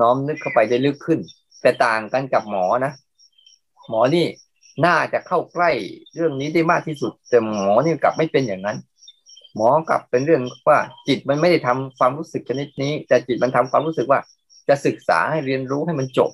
[0.00, 1.20] น้อมนึกเข้าไปได้ลึกขึ้น
[1.62, 2.92] แต่ต่างกันกับหมอนะ
[3.88, 4.26] หมอนี่
[4.84, 5.70] น่าจะเข้าใกล้
[6.14, 8.76] เรื่องนี้ได้มากที่สุด แต่หมอนี่กลับไม่เป็นอย่างนั้น
[9.56, 10.78] หมอกลับเป็นเรื่องว่า
[11.08, 14.20] จิตมันไม่ได้ทำความรู้สึกชนิดนี้ แต่จิตมันทำความรู้สึกว่า
[14.68, 16.30] จะศึกษาให้เรียนรู้ให้มันจบ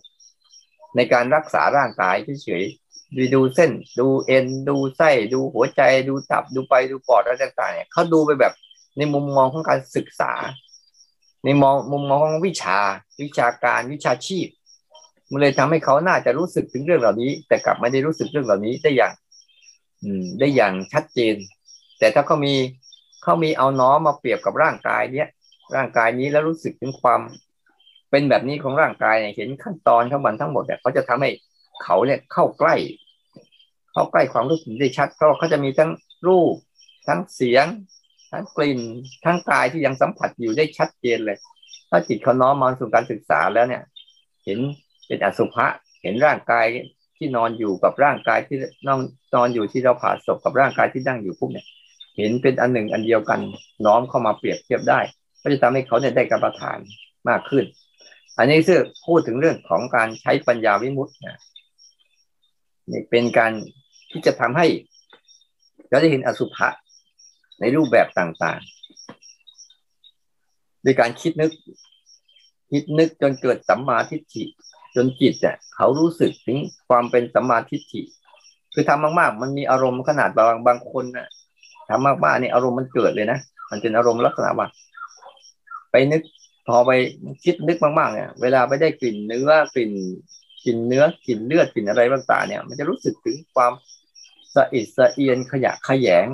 [0.96, 8.52] ในการรักษาร่างกายเฉยๆดูดูเส้น ดูเอ็นดูไส้ดูหัวใจ ดูตับดูไปดูปอดอะไรต่างๆเนี่ยเขาดูไปแบบ
[8.96, 10.32] ในมุมมองของการศึกษา
[11.44, 12.78] ในมองมุมมองของวิชา
[13.22, 14.46] วิชาการวิชาชีพ
[15.30, 19.12] มันเลยทำให้เขาน่าจะรู้สึกถึงเรื่องเหล่านี้ แต่กลับไม่ได้รู้สึกเรื่องเหล่านี้ได้อย่าง
[20.02, 21.34] อืม ได้อย่างชัดเจน
[21.98, 22.54] แต่ถ้าเขามี
[23.22, 25.28] เขามีเอาน้อมมาเปรียบกับร่างกายเนี้ย
[25.76, 27.20] ร่างกายนี้แล้วรู้สึกถึงความ
[28.10, 31.30] เป็นแบบนี้ของร่างกายเนี่ยเห็นขั้นตอนของมันทั้งหมดเนี่ยเขาจะทำให้
[31.82, 32.74] เขาเนี่ยเข้าใกล้
[33.92, 35.90] เข้าใกล้ความรู้สึกได้ชัดเพราะเขาจะมีทั้ง
[36.28, 36.54] รูป
[37.08, 37.66] ทั้งเสียง
[38.30, 38.80] ทั้งกลิ่น
[39.24, 41.38] ทั้งกายที่ยังสัมผัสอยู่ได้ชัดเจนเลย
[41.90, 43.82] ถ้าจิตเขาน้อมมาสู่การศึกษาแล้วเนี่ย
[44.44, 44.58] เห็น
[45.06, 45.66] เป็นอสุภะ
[46.02, 46.66] เห็นร่างกาย
[47.16, 49.00] ที่นอนอยู่กับร่างกายที่นอน
[49.34, 51.66] นอนอยู่ที่เราผ่าศพกับร่างกายที่นั่งอยู่ปุ๊บเนี่ย
[52.16, 53.40] เห็นเป็นอันหนึ่งอันเดียวกัน
[53.86, 55.00] น้อมเข้ามาเปรียบเทียบได้
[55.42, 56.78] ก็จะทำให้เขาเนี่ยได้กรรมฐาน
[57.28, 57.64] มากขึ้น
[58.38, 61.38] อันนี้คือพูดถึงเรื่องของการใช้ปัญญาวิมุตต์นะ
[62.90, 63.52] นี่เป็นการ
[64.10, 64.66] ที่จะทำให้
[65.88, 66.68] เราได้เห็นอสุภะ
[67.60, 68.80] ในรูปแบบต่างๆ
[70.84, 71.50] ด้วยการคิดนึก
[72.70, 74.44] คิดนึกจนเกิดสัมมาทิฏฐิ
[74.96, 78.02] จนจิตเนี่ยเขารู้สึกถึงความเป็นสัมมาทิฏฐิ
[78.74, 81.28] คือทำมากๆ มันมีอารมณ์ขนาดบางบางคนนะ
[81.88, 83.38] ทำมากๆนี่อารมณ์มันเกิดเลยนะ
[83.70, 84.68] มันเป็นอารมณ์ลักษณะว่า
[85.90, 86.22] ไปนึก
[86.68, 86.90] พอไป
[87.44, 89.92] คิดนึกมากๆ เนี่ย เวลาไปได้กลิ่นเนื้อกลิ่น
[90.64, 93.72] กลิ่นเนื้อกลิ่นเลือดกลิ่นอะไรต่างๆเนี่ย มันจะรู้สึกถึงความ
[94.54, 96.26] สะอิดสะเอียนขยะขยง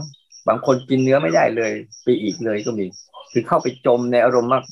[0.49, 2.87] บางคนกินเนื้อไม่ได้เลย ไปอีกเลยก็มี
[3.33, 4.65] คือเข้าไปจมในอารมณ์มาก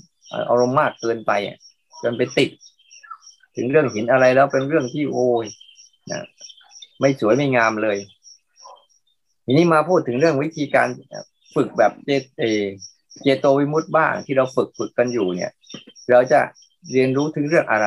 [0.50, 1.32] อารมณ์มากเกินไป
[2.02, 2.50] จนไปติด
[3.56, 5.46] ถึงเรื่องเห็นอะไรแล้วเป็นเรื่องที่โอ้ย
[6.10, 6.24] นะ
[7.00, 7.98] ไม่สวยไม่งามเลย
[9.44, 10.88] ทีนี้มาพูดถึงเรื่องวิธีการ
[11.54, 15.52] ฝึกแบบเจเเจโตวิมุตต์บ้างที่เราฝึกฝึกกันอยู่เนี่ย
[16.10, 16.40] เราจะ
[16.92, 17.87] เรียนรู้ถึงเรื่องอะไร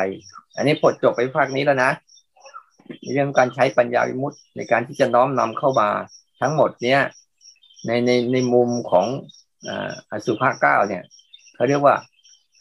[0.55, 1.91] อันนี้พดจบไปภาคนี้แล้วนะ
[3.13, 5.89] เรื่องการใช้ปัญญาวิมุตต์ในการที่จะน้อมนำเข้ามา
[6.41, 6.99] ทั้งหมดเนี้ย
[7.85, 9.07] ในในในมุมของ
[10.11, 11.03] อสุภาเก้าเนี่ย
[11.55, 11.95] เขาเรียกว่า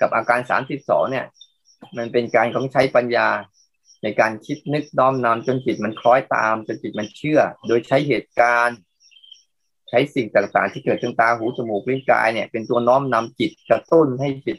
[0.00, 1.26] กับอาการสามสิบสองเนี่ย
[1.96, 3.28] มันเป็นการของใช้ปัญญา
[4.02, 8.78] ในการคิดนึกน้อมนำจนจิตมันคล้อยตาม จนจิตมันเชื่อ โดยใช้เหตุการณ์
[9.88, 14.58] ใช้สิ่งต่างๆ ที่เกิดทางตาหูจมูกลิ้นกายเนี่ยเป็นตัวน้อมนำจิตกระตุ้นให้จิต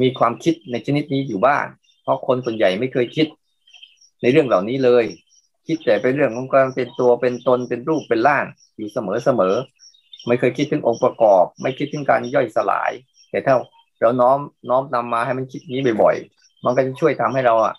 [0.00, 1.64] มีความคิดในชนิดนี้อยู่บ้าง
[2.02, 3.26] เพราะคนส่วนใหญ่ไม่เคยคิด
[4.22, 5.04] ในเรื่องเหล่านี้เลย
[5.66, 8.44] คิดแต่เป็นเรื่องของการเป็นตัวเป็นตนเป็นรูปเป็นร่าง
[8.76, 9.54] อยู่เสมอเสมอ
[10.26, 12.92] ไม่เคยคิดถึงองค์ประกอบ ไม่คิดถึงการย่อยสลาย
[13.30, 13.54] แต่ถ้า
[14.00, 17.74] เราน้อมน้อมนำมาให้มันคิดนี้บ่อยๆ มันก็จะช่วยทำให้เราอะ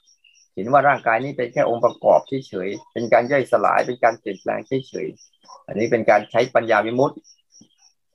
[0.56, 7.15] เห็นว่าร่างกายนี้เป็นแค่องค์ประกอบเฉยๆเป็นการย่อยสลายเป็นการเปลี่ยนแปลงเฉยๆอันนี้เป็นการใช้ปัญญาวิมุตติ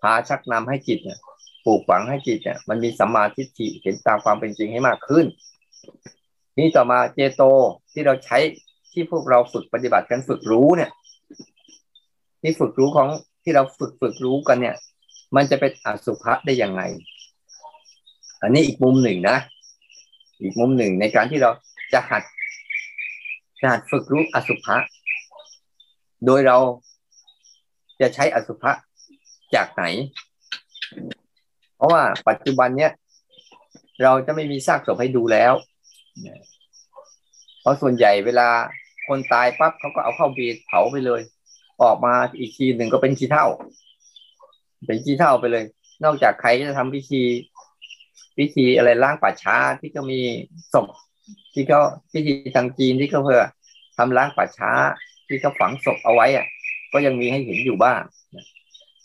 [0.00, 1.18] พาชักนำให้จิตเนี่ย
[1.64, 5.26] ปลูกฝังให้จิตเนี่ยมันมีสัมมาทิฏฐิเห็นตามความเป็นจริงให้มากขึ้น
[6.58, 7.42] นี่ต่อมาเจโต
[7.92, 8.38] ที่เราใช้
[8.92, 10.90] ที่พวกเราฝึกปฏิบัติกันฝึกรู้เนี่ย
[12.42, 13.08] นี่ฝึกรู้ของ
[13.42, 14.76] ที่เราฝึกฝึกรู้กันเนี่ย
[15.36, 16.82] มันจะเป็นอสุภะได้ยังไง
[18.42, 19.36] อันนี้อีกมุมหนึ่งนะ
[20.42, 21.50] อีกมุมหนึ่งในการที่เรา
[21.92, 22.22] จะหัด
[23.60, 24.76] จะหัดฝึกรู้อสุภะ
[26.26, 26.58] โดยเรา
[28.00, 28.72] จะใช้อสุภะ
[29.54, 29.84] จากไหน
[31.76, 32.92] เพราะว่าปัจจุบันเนี้ย
[34.02, 35.52] เราจะไม่มีซากศพให้ดูแล้ว
[37.60, 38.48] เพราะส่วนใหญ่เวลา
[39.08, 41.20] คนตายปั๊บเขาก็เอาเข้าบีเผาไปเลย
[41.82, 43.46] ออกมาอีกทีหนึ่งก็เป็นขี้เท่า
[44.86, 45.64] เป็นขี้เท่าไปเลย
[46.04, 47.22] นอกจากใครจะทำพิธี
[48.36, 50.20] พิธีอะไรล้างป่าช้าที่ก็มี
[50.72, 50.86] ศพ
[51.54, 51.80] ที่เขา
[52.12, 53.42] พิธีทางจีนที่เขาเพื่อ
[53.96, 54.70] ทำล้างป่าช้า
[55.28, 56.46] ที่เขาฝังศพเอาไว้อะ
[56.92, 58.00] ก็ยังมีให้เห็นอยู่บ้าง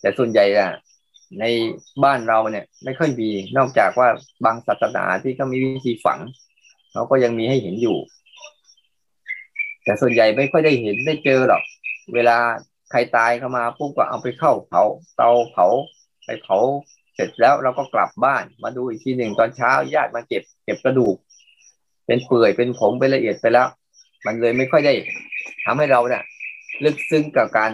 [0.02, 0.72] แต่ส่วนใหญ่อะ
[1.40, 1.46] ใน
[2.04, 4.10] บ้านเราเนี่ย ไม่ค่อยมีนอกจากว่า
[4.46, 6.20] บางศาสนาที่เขามีวิธีฝัง
[6.92, 7.98] เขาก็ยังมีให้เห็นอยู่
[9.86, 11.62] แต่ส่วนใหญ่ไม่ค่อยได้เห็นได้เจอหรอก
[12.14, 12.38] เวลา
[12.92, 14.84] ใครตายเข้ามาปุ๊บก็เอาไปเข้าเผา
[15.18, 15.68] เตาเผา
[16.26, 16.58] ไปเผา
[17.16, 21.16] เสร็จแล้วเราก็กลับบ้านมาดูอีกทีหนึ่งตอนเช้าญาติมาเก็บเก็บกระดูก
[22.06, 23.68] เป็นเปื่อยเป็นผงเป็นละเอียดไปแล้ว
[24.26, 24.94] มันเลยไม่ค่อยได้
[25.66, 26.24] ทำให้เราเนี่ย
[26.84, 27.72] ลึกซึ้งกับการ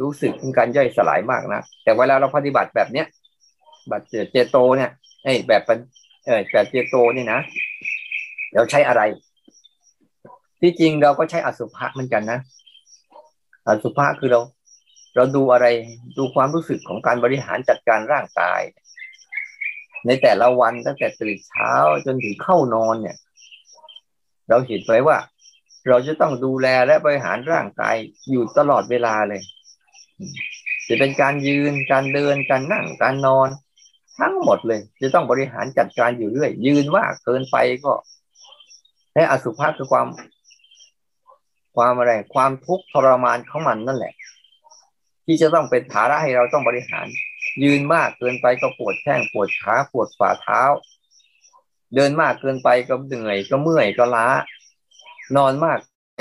[0.00, 3.06] รู้สึกถึงการย่อยสลายมากนะแต่เวลาเราปฏิบัติแบบเนี้ย
[3.90, 4.90] บัตเจโตเนี่ย
[5.24, 5.62] ไอ้แบบ
[6.24, 7.40] เออแบบเจโตเนี่ยนะ
[8.54, 9.02] เราใช้อะไร
[10.66, 12.40] ที่จริงเราก็ใช้อสุภะเหมือนกันนะ
[13.68, 14.40] อสุภะคือเรา
[15.16, 15.66] เราดูอะไร
[16.18, 18.60] ดูความรู้สึกของการบริหารจัดการร่างกาย
[20.06, 21.72] ในแต่ละวันตั้งแต่ตื่นเช้า
[22.06, 23.16] จนถึงเข้านอนเนี่ย
[24.48, 25.18] เราเห็นไว้ว่า
[25.88, 27.96] เราจะต้องดูแลและบริหารร่างกาย
[28.30, 29.42] อยู่ตลอดเวลาเลย
[30.88, 33.48] จะเป็นการยืนการเดินการนั่งการนอน
[34.20, 37.92] ทั้งหมดเลย จะต้องบริหารจัดการอยู่เรื่อยยืนว่าเกินไปก็
[39.14, 40.06] และอสุภะคือความ
[41.74, 44.14] ความอะไรความทุกข์ทรมานของมันนั่นแหละ
[45.24, 47.06] ที่จะต้องเป็นภาระให้เราต้องบริหาร
[47.64, 50.62] ยืนมากเกินไปก็ปวดแข้งปวดขาปวดฝ่าเท้า
[51.94, 54.26] เดินมากเกินไปก็เหนื่อยก็เมื่อยก็ล้า
[55.36, 55.78] นอนมาก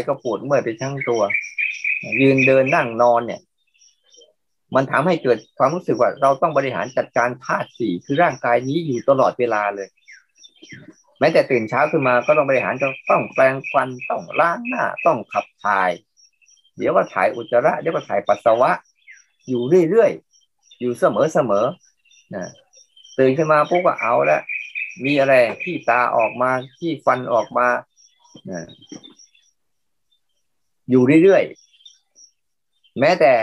[0.09, 1.21] ก็ปวดเมื่อยไปทั้งตัว
[2.21, 3.41] ยืนเดินนั่งนอนเนี่ย
[4.75, 9.87] มันทำให้เกิดความรู้สึกว่า เราต้องบริหารจัดการธาตุสี่คือร่างกายนี้อยู่ตลอดเวลาเลย
[11.23, 12.73] ม้แต่ตื่นเช้าขึ้นมาก็ต้องบริหาร
[13.09, 15.91] ต้องแปรงฟันต้องล้างหน้า ต้องขับถ่าย
[16.77, 18.71] เดี๋ยวก็ถ่ายอุจจาระเดี๋ยวก็ถ่ายปัสสาวะ
[19.49, 21.65] อยู่เรื่อยๆอยู่เสมอเสมอ
[22.35, 22.45] นะ
[23.17, 24.41] ตื่นขึ้นมาปุ๊บก็เอาแล้ว
[25.05, 25.33] มีอะไร
[25.63, 27.67] ที่ตาออกมาที่ฟันออกมา
[30.89, 33.33] อยู่เรื่อยๆแม้แต่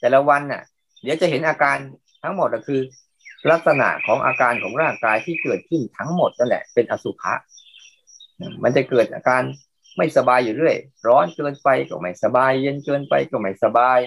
[0.00, 0.62] แต่ละวันน่ะ
[1.02, 1.76] เดี๋ยวจะเห็นอาการ
[2.22, 2.80] ทั้งหมดก็คือ
[3.50, 7.34] ลักษณะของอาการของร่างกายที่เกิดขึ้นทั้งหมดนั่นแหละเป็นอสุภะ
[8.62, 9.42] มันจะเกิดอาการ
[9.96, 13.98] ไม่สบายอยู่เรื่อย ร้อนเกินไปก็ไม่สบาย เย็นเกินไปก็ไม่สบาย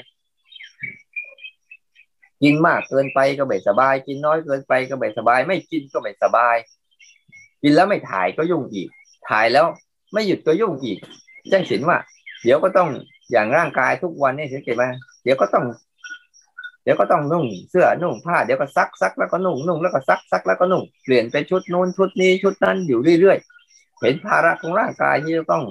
[2.44, 6.56] กินมากเกินไปก็ไม่สบาย กินน้อยเกินไปก็ไม่สบาย ไม่กินก็ไม่สบาย
[7.62, 8.90] กินแล้วไม่ถ่ายก็ยุ่งอีก
[9.30, 9.66] ถ่ายแล้ว
[10.14, 10.98] ไม่หยุดก็ยุ่งอีก
[11.52, 11.98] จะเห็นว่า
[12.44, 12.90] เดี๋ยวก็ต้อง
[13.32, 14.84] อย่างร่างกายทุกวันนี่สังเกตไหม
[15.24, 15.66] เดี๋ยวก็ต้อง
[16.90, 25.64] ดี๋ยวก็ต้องนุ่งเสื้อนุ่งผ้าเดี๋ยวก็ซักซักแล้วก็นุ่งนุ่งแล้วก็ซักซักแล้วก็นุ่งเปลี่ยนไปชุดนู้นชุดนี้ชุดนั้นอยู่เรื่อยๆเห็นภาระของร่างกายที่จะต้อง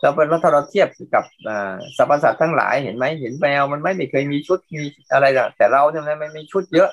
[0.00, 1.24] เราเป็นถ้าเราเทียบกับ
[1.96, 6.90] สรรพสัตว์ทั้งหลายเห็นไหมเห็นแมวมันไม่ไม่เคยมีชุดมีอะไรแต่เราเนี่ยมันมีชุดเยอะ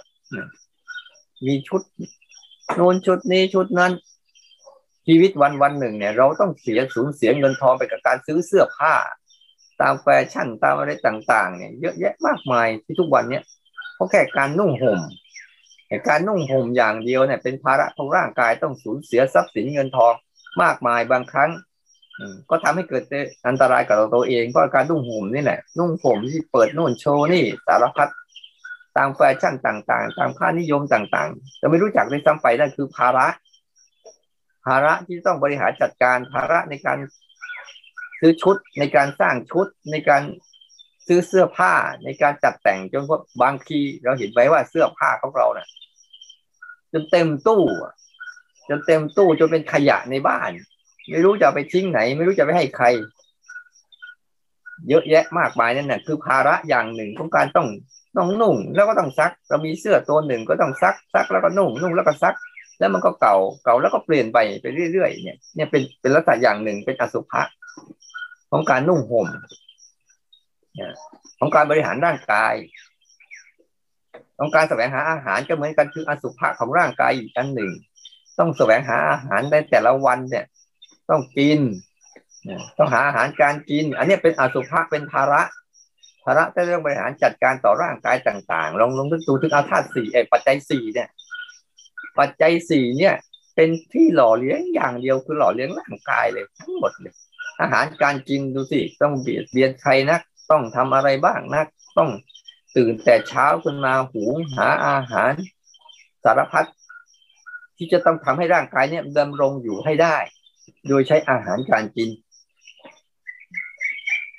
[1.45, 1.81] มีชุด
[2.79, 3.91] นู้นชุดนี้ชุดนั้น
[5.07, 8.93] ชีวิตวันวันหนึ่งเนี่ย เราต้องเสียสูญเสียเงินทองไปกับการซื้อเสื้อผ้า
[9.81, 13.43] ตามแฟชั่นตามอะไรต่างๆ เนี่ยเยอะแยะมากมายที่ทุกวันเนี่ย
[13.95, 14.99] เพราะแค่การนุ่งห่ม
[16.07, 20.13] การนุ่งห่มอย่างเดียวเนี่ยเป็นภาระของร่างกายต้องสูญเสียทรัพย์สินเงินทอง
[20.61, 21.51] มากมายบางครั้ง
[22.49, 23.03] ก็ทำให้เกิด
[23.47, 28.09] อันตรายกับเราตัวเองเพราะการนุ่งห่มนี่แหละนุ่งห่มที่เปิดนู่นโชว์นี่สารพัด
[28.97, 33.27] ตามแฟชั่นต่างๆ ตามค่านิยมต่างๆจะไม่รู้จักในซ้ำไปนั่นคือภาระ
[34.65, 36.97] ภาระที่ต้องบริหารจัดการภาระในการ
[38.19, 40.23] ซื้อชุดในการสร้างชุดในการ
[41.07, 43.03] ซื้อเสื้อผ้าในการจัดแต่งจน
[43.41, 45.67] บางทีเราเห็นไว้ว่าเสื้อผ้าของเราเนะ่ย
[46.91, 47.63] จนเต็มตู้
[48.69, 50.51] จนเต็มตู้จนเป็นขยะในบ้าน
[51.09, 52.85] ไม่รู้จะไปทิ้งไหน ไม่รู้จะไปให้ใคร
[54.89, 57.67] เยอะแยะมากมายนั่นแหละคือภาระอย่างหนึ่งของการต้อง
[58.17, 62.35] ต้องนุ่ง แล้วก็ต้องซัก เรามีเสื้อตัวหนึ่งก็ต้องซักซักแล้วก็นุ่งนุ่งแล้วก็ซัก
[62.79, 67.41] แล้วมันก็เก่าเก่าแล้วก็เปลี่ยนไปไปเรื่อยๆเนี่ยเนี่ยเป็นเป็นลักษณะอย่างหนึ่งเป็นอสุภะ
[68.51, 69.27] ของการนุ่งห่ม
[71.39, 72.53] ของการบริหารร่างกาย
[74.37, 77.71] ของการแสวงหาอาหารก็เหมือนกันคืออสุภะของร่างกายอีกอันหนึ่ง
[78.39, 80.45] ต้องแสวงหาอาหารในแต่ละวันเนี่ย
[81.09, 81.59] ต้องกิน
[82.77, 85.41] ต้องหาอาหารการกิน อันนี้เป็นอสุภะเป็นภาระ
[86.23, 91.09] ภาระที่ต้องบริหารจัดการต่อร่างกายต่างๆ ลองลองดูถึงอาธาตุสี่เอปัจจัยสี่เนี่ย
[92.19, 93.15] ปัจจัยสี่เนี่ย
[93.55, 97.13] เป็นที่หล่อเลี้ยงอย่างเดียวคือหล่อเลี้ยงร่างกายเลยทั้งหมดเลย
[97.61, 101.67] อาหารการกินดูสิต้องเบียดเบียนใครนัก ต้องทำอะไรบ้างนัก
[101.97, 102.09] ต้อง
[102.75, 105.33] ตื่นแต่เช้าขึ้นมาหุงหาอาหาร
[106.23, 106.65] สารพัด
[107.77, 110.17] ที่จะต้องทำให้ร่างกายเนี่ยดำรงอยู่ให้ได้
[110.87, 112.09] โดยใช้อาหารการกิน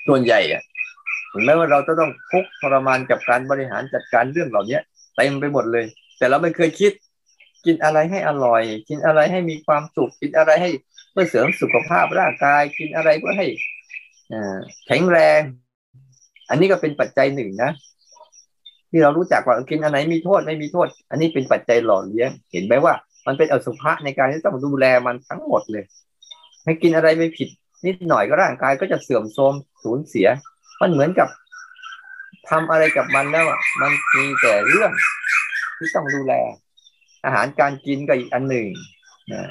[0.06, 0.62] ส่วนใหญ่อะ
[1.32, 4.78] ถึงแม้ว่าเราจะต้องพุกทรมานกับการบริหารจัดการเรื่องเหล่านี้
[5.16, 5.84] เต็มไปหมดเลย
[6.18, 6.92] แต่เราไม่เคยคิด
[7.66, 10.70] กินอะไรให้อร่อย กินอะไรให้มีความสุขกินอะไรให้
[11.10, 13.46] เพื่อเสริมสุขภาพร่างกายกินอะไรเพื่อให้
[14.86, 15.40] แข็งแรง
[16.50, 17.70] อันนี้ก็เป็นปัจจัยหนึ่งนะ
[18.90, 22.94] ที่เรารู้จักว่ากินอันไหนมีโทษไม่มีโทษ อันนี้เป็นปัจจัยหล่อเลี้ยง เห็นไหมว่า
[23.26, 25.84] มันเป็นอสุภะในการที่ต้องดูแลมันทั้งหมดเลย
[26.64, 27.48] ให้กินอะไรไม่ผิด
[27.86, 30.28] นิดหน่อยก็ร่างกายก็จะเสื่อมโทรมสูญเสีย
[30.80, 31.28] มันเหมือนกับ
[32.48, 34.90] ทำอะไรกับมันแล้วอะมันมีแต่เรื่อง
[35.76, 36.32] ที่ต้องดูแล
[37.24, 38.66] อาหารการกินก็อีกอันหนึ่ง
[39.32, 39.42] นะ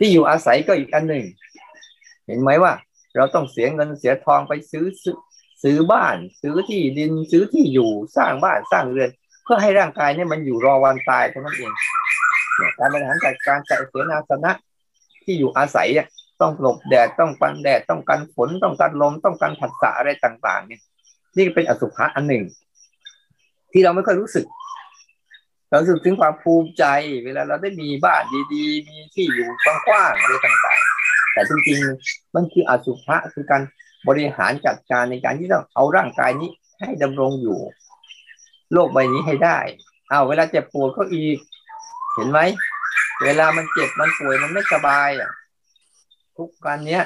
[0.00, 1.24] ที่อยู่อาศัยก็อีกอันหนึ่ง
[2.26, 2.72] เห็นไหมว่า
[3.16, 4.86] เราต้องเสียเงินเสียทองไปซื้อ
[5.62, 9.10] ซื้อบ้าน ซื้อที่ดินซื้อที่อยู่สร้างบ้านสร้างเรือน
[9.44, 11.72] เพื่อให้ร่างกายเนี่ยมันอยู่รอวันตายเท่านั้นเอง
[12.78, 14.52] การบริหารจัดการจัดเสนาสนะ
[15.24, 16.06] ที่อยู่อาศัยเนี่ย
[16.40, 20.80] ต้องหลบแดดต้องปันแดดต้องกันฝนต้องกันลมต้องกันผัสสะอะไรต่าง ๆ เนี่ย
[21.36, 22.44] นี่เป็นอสุภะอันหนึ่ง
[23.72, 24.44] ที่เราไม่ค่อยรู้สึก
[25.70, 26.84] เราสึกถึงความภูมิใจ
[27.24, 28.22] เวลาเราได้มีบ้าน
[28.54, 33.62] ดีๆ มีที่อยู่กว้างๆอะไรต่างๆ แต่จริงๆ มันคืออสุภะคือการ
[34.08, 37.58] บริหารจัดการในการที่ต้องเอาร่างกายนี้ให้ดำรงอยู่
[38.72, 39.58] โลกใบนี้ให้ได้
[40.08, 41.36] เอาเวลาเจ็บปวดก็อีก
[42.14, 42.40] เห็นไหม
[43.24, 45.30] เวลามันเจ็บมันป่วยมันไม่สบายอะ
[46.36, 47.02] ทุกการเนี้ย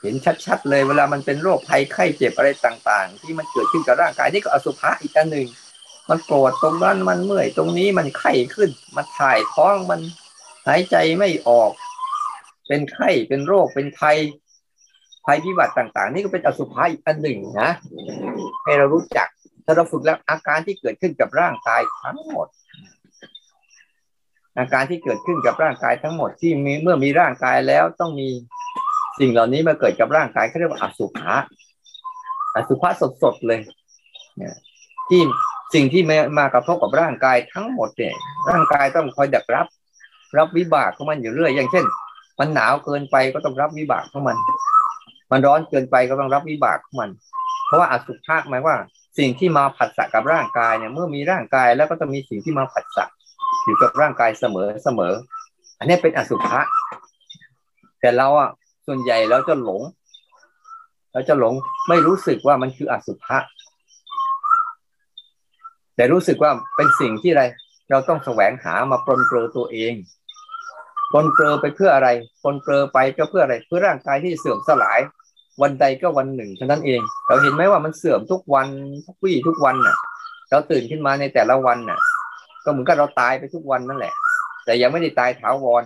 [0.00, 0.14] เห็น
[0.46, 5.46] ชัดๆเลย เวลามันเป็นโรคภัยไข้เจ็บอะไรต่าง ๆ ที่มันเกิดขึ้นกับร่างกายนี่ก็อสุภะอีกอันหนึ่ง
[6.08, 10.00] มันปวดตรงนั้นมันเมื่อยตรงนี้มันไข้ขึ้น มันถ่ายท้องมัน
[10.66, 11.70] หายใจไม่ออก
[12.68, 14.18] เป็นไข้เป็นโรคเป็นภัย
[15.26, 17.70] ภัยพิบัติต่าง ๆ นี่ก็เป็นอสุภะอีกอันหนึ่งนะ
[18.64, 19.28] ให้เรารู้จัก
[19.64, 22.46] ถ้าเราฝึกแล้วอาการที่เกิดขึ้นกับร่างกายทั้งหมด
[24.58, 28.28] อาการที่เกิดขึ้นกับร่างกายทั้งหมดที่มีเมื่อมีร่างกายแล้วต้องมี
[29.18, 31.34] สิ่งเหล่านี้มาเกิดกับร่างกายเขาเรียกว่าอสุภะ
[32.56, 32.90] อสุภะ
[33.22, 33.60] สดๆเลย
[34.36, 34.56] เนี่ย
[35.08, 35.20] ที่
[35.74, 36.02] สิ่งที่
[36.38, 38.14] มากระทบกับร่างกายทั้งหมดเนี่ย
[38.48, 39.66] ร่างกายต้องคอยดักรับ
[40.38, 41.84] รับวิบากของมันอยู่เรื่อย อย่างเช่น
[42.38, 44.36] มันหนาวเกินไปก็ต้องรับวิบากของมัน
[45.30, 47.10] มันร้อนเกินไปก็ต้องรับวิบากของมัน
[47.66, 48.76] เพราะว่าอสุภะหมายว่า
[49.18, 53.04] สิ่งที่มาผัสสะกับร่างกายเนี่ย เมื่อมีร่างกายแล้วก็ต้องมีสิ่งที่มาผัสสะ
[53.64, 55.12] อยู่กับร่างกายเสมอเสมอ
[55.78, 56.60] อันนี้เป็นอสุภะ
[58.00, 58.50] แต่เราอะ
[58.86, 59.82] ส่วนใหญ่เราจะหลง
[61.12, 61.54] เราจะหลง
[61.88, 63.38] ไม่รู้สึกว่ามันคืออสุภะ
[66.02, 67.44] แต่รู้สึกว่าเป็นสิ่งที่อะไร
[67.90, 69.94] เราต้องแสวงหามาปลนเปลือตัวเอง
[71.12, 72.08] ปลนเปลือไปเพื่ออะไร
[72.42, 75.00] ปลนเปลือไปก็เพื่ออะไร เพื่อร่างกายที่เสื่อมสลาย
[75.62, 78.68] วันใดก็วันหนึ่งเท่านั้นเอง เราเห็นไหมว่ามันเสื่อมทุกวัน
[79.06, 79.96] ทุกวี่ทุกวันน่ะ
[80.50, 81.98] เราตื่นขึ้นมาในแต่ละวันน่ะ
[82.64, 84.14] ก็เหมือนกับเราตายไปทุกวันนั่นแหละ
[84.64, 85.84] แต่ยังไม่ได้ตายถาวร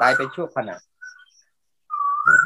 [0.00, 0.76] ตายไปชั่วขณะ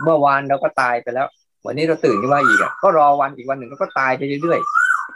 [0.02, 1.26] เมื่อวานเราก็ตายไปแล้ว
[1.66, 4.60] วันนี้เราตื่นขึ้นมาอีกอะก็รอวันอีกวันหนึ่งก็ตายไปเรื่อย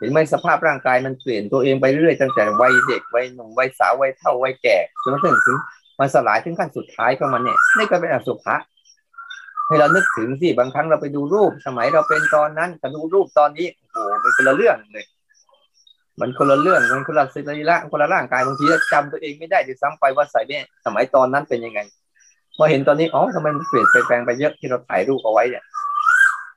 [0.05, 5.59] ห็นไหมสภาพร่างกายมันเปลี่ยนตัวเองไปเรื่อยตั้งแต่วัยเด็กวัยหนุ่มวัยสาววัยเฒ่าวัยแก่จนกระทั่งถึง
[5.99, 8.57] มันสลายถึงขั้นสุดท้ายของมันเนี่ยนี่ก็เป็นอสุภะ
[9.67, 15.07] ให้เรานึกถึงสิบางครั้งเราไปดูรูป สมัยเราเป็นตอนนั้นกับดูรูปตอนนี้โอ้โหมันคนละเรื่องเลย
[16.21, 21.81] มันคนละเรื่องมันคนละสิริละคนละร่างกายบางทีเราจำตัวเองไม่ได้ด้วยซ้ำไปว่าใส่เนี่ยสมัยตอนนั้นเป็นยังไง
[22.57, 25.65] พอเห็นตอนนี้อ๋อทำไมมันเปลี่ยนแปลงไปเยอะที่เราถ่ายรูปเอาไว้เนี่ย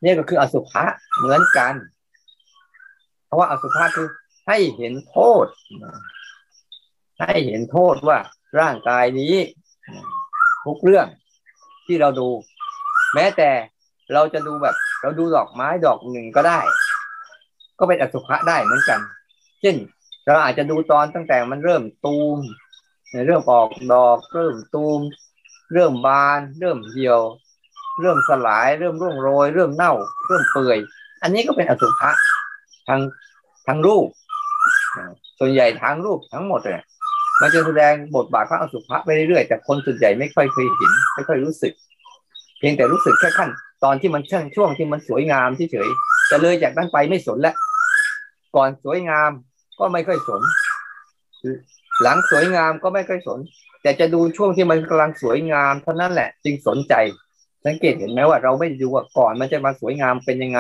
[0.04, 0.84] นี่ก็คืออสุภะ
[1.18, 1.74] เหมือนกัน
[3.28, 4.08] เพราะว่าอสุภะคือ
[4.48, 5.48] ให้เห็นโทษ
[7.22, 8.18] ให้เห็นโทษว่า
[8.60, 9.36] ร่างกายนี้
[10.66, 11.08] ทุกเรื่อง
[11.86, 12.30] ที่เราดู
[13.14, 13.50] แม้แต่
[14.14, 16.60] เราจะดูแบบ เราดูดอกไม้ดอกหนึ่งก็ได้
[17.80, 19.00] ก็เป็นอสุภะได้เหมือนกัน
[19.62, 19.76] เช่น
[20.26, 22.38] เราอาจจะดูตอนตั้งแต่มันเริ่มตูม
[23.28, 25.00] เริ่มออกดอกเริ่มตูม
[25.74, 27.22] เริ่มบาน เริ่มเหี่ยว
[28.02, 29.94] เริ่มสลาย เริ่มร่วงโรย เริ่มเน่า
[30.28, 30.78] เริ่มเปื่อย
[31.22, 32.12] อันนี้ก็เป็นอสุภะ
[32.88, 33.00] ทาง
[33.68, 34.08] ทางรูป
[35.40, 36.84] ส่วนใหญ่ทางรูปทั้งหมดเลย
[37.42, 41.74] มันจะแสดงบทบาทพระอสุภะไปเรื่อยๆแต่คนส่วนใหญ่ไม่ค่อยเคยเห็น ไม่ค่อยรู้สึก
[42.60, 43.50] เพียงแต่รู้สึกแค่ขั้น
[43.84, 47.56] ตอนที่มันช่างช่วงที่มันสวยงามเฉยๆจะเลยจากนั้นไปไม่สนแล้ว
[48.56, 49.32] ก่อนสวยงาม
[49.80, 50.42] ก็ไม่ค่อยสน
[52.02, 53.40] หลังสวยงามก็ไม่ค่อยสน
[53.82, 56.94] แต่จะดูช่วงที่มันกำลังสวยงามเท่านั้นแหละ จึงสนใจ
[57.66, 60.60] สังเกตเห็นไหมว่าเราไม่ดูว่าก่อนมันจะมาสวยงามเป็นยังไง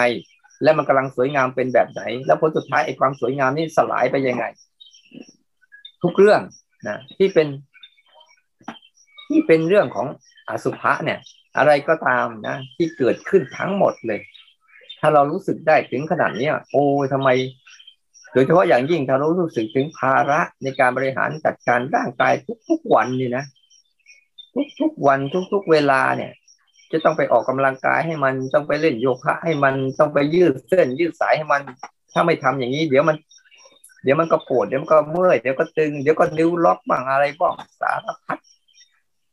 [0.63, 4.45] และมันกำลังสวยงามเป็นแบบไหน แล้วผลสุดท้ายไอ้ความสวยงามนี่สลายไปยังไง
[6.03, 6.41] ทุกเรื่อง
[6.87, 7.47] นะที่เป็น
[9.27, 10.07] ที่เป็นเรื่องของ
[10.49, 11.19] อสุภะเนี่ย
[11.57, 14.21] อะไรก็ตามนะที่เกิดขึ้นทั้งหมดเลย
[14.99, 17.29] ถ้าเรารู้สึกได้ถึงขนาดนี้โอ้ทำไม
[18.33, 22.33] โดยเฉพาะอย่างยิ่งถ้าเรารู้สึกถึงภาระในการบริหารจัดการร่างกาย
[22.69, 23.43] ทุกๆวันนี่นะ
[24.81, 25.19] ทุกๆวัน
[25.53, 26.31] ทุกๆเวลาเนี่ย
[26.91, 31.61] จะต้องไปออกกำลังกายให้มันต้องไปเล่นโยคะให้มันต้องไปยืดเส้นยืดสายให้มัน
[32.13, 33.17] ถ้าไม่ทำอย่างนี้ เดี๋ยวมัน
[34.03, 38.37] เดี๋ยวมันก็ปวดเดี๋ยวมันก็เมื่อยเดี๋ยวก็ตึงเดี๋ยวก็นิ้วล็อกบ้างอะไรบ้างสารพัด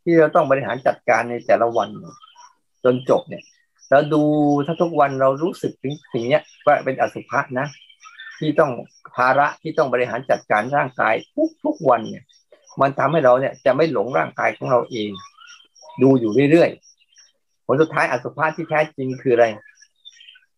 [0.03, 1.88] ที่เราต้องบริหารจัดการในแต่ละวัน
[2.85, 3.43] จนจบเนี่ย
[3.90, 4.23] เราดู
[4.67, 7.67] ถ้าทุกวันเรารู้สึกถึงสิ่งนี้ว่าเป็นอสุภะนะ
[8.38, 8.71] ที่ต้อง
[9.17, 12.25] ภาระที่ต้องบริหารจัดการร่างกายทุกทุกวันเนี่ย
[12.81, 15.11] มันทำให้เราเนี่ยจะไม่หลงร่างกายของเราเอง
[16.03, 16.71] ดูอยู่เรื่อย
[17.66, 19.46] ผลสุดท้ายอสุภะที่แท้จริงคืออะไร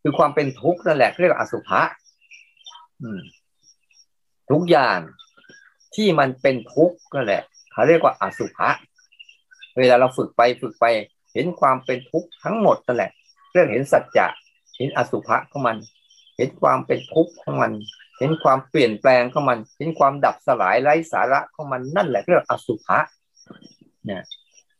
[0.02, 1.80] คือความเป็นทุกข์นั่นแหละเรียกว่าอสุภะ
[4.50, 4.98] ทุกอย่าง
[5.94, 8.68] ที่มันเป็นทุกข์นั่นแหละเขาเรียกว่าอสุภะ
[9.78, 10.86] เวลาเราฝึกไปฝึกไป
[11.32, 13.10] เห็นความเป็นทุกข์ทั้งหมดนั่นแหละ
[13.52, 14.26] เรื่องเห็นสัจจะ
[14.76, 15.76] เห็นอสุภะของมัน
[16.36, 17.72] เห็นความเป็นทุกข์ของมัน
[18.18, 22.98] เห็นความเปลี่ยนแปลงของมัน เห็นความดับสลายไร้สาระของมันนั่นแหละเรียกอสุภะ
[24.04, 24.22] เนี่ย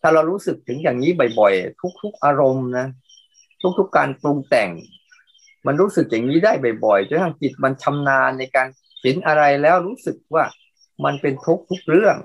[0.09, 2.86] ถ้าเรารู้สึกถึงอย่างนี้บ่อยๆ ทุกๆ อารมณ์นะ
[3.78, 4.70] ทุกๆ การปรุงแต่ง
[5.66, 6.52] มันรู้สึกอย่างนี้ได้
[6.84, 8.68] บ่อยๆ จนทั้งจิตมันชำนาญในการ
[9.02, 10.44] เห็นอะไรแล้วรู้สึกว่า
[11.04, 12.16] มันเป็นทุกทุกเรื่อง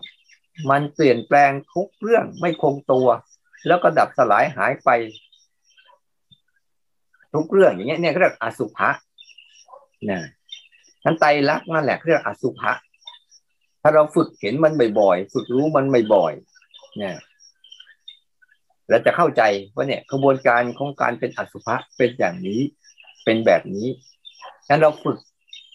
[0.71, 3.07] มันเปลี่ยนแปลงทุกเรื่องไม่คงตัว
[3.67, 4.89] แล้วก็ดับสลายหายไป
[7.34, 8.89] ทุกเรื่องอย่างเงี้ยเนี่ยเรียกอสุภะ
[10.09, 10.21] นะ
[11.03, 12.71] นั้นไตรักนั่นแหละเรียกอสุภะ
[13.82, 17.15] ถ้าเราฝึกเห็นมันบ่อยๆ ฝึกรู้มันบ่อยๆเนี่ย
[18.91, 19.43] และจะเข้าใจ
[19.75, 22.59] ว่าเนี่ยกระบวนการของการเป็นอสุภะเป็นอย่างนี้
[23.23, 23.87] เป็นแบบนี้
[24.67, 25.17] งั้นเราฝึก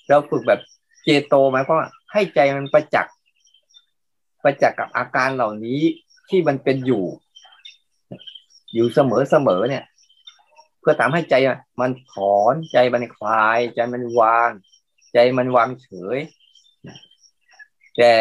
[0.09, 0.61] เราฝึกแบบ
[1.05, 3.15] เจโตหมายความว่าให้ใจมันประจักษ์
[4.45, 5.81] ประจักษ์กับอาการเหล่านี้
[6.29, 7.05] ที่มันเป็นอยู่
[8.75, 9.85] อยู่เสมอเสมอเนี่ย
[10.81, 11.35] เพื่อทำให้ใจ
[11.81, 14.51] มันถอนใจมันคลาย ใจมันวาง
[15.15, 16.19] ใจมันวางเฉย
[17.97, 18.13] แต่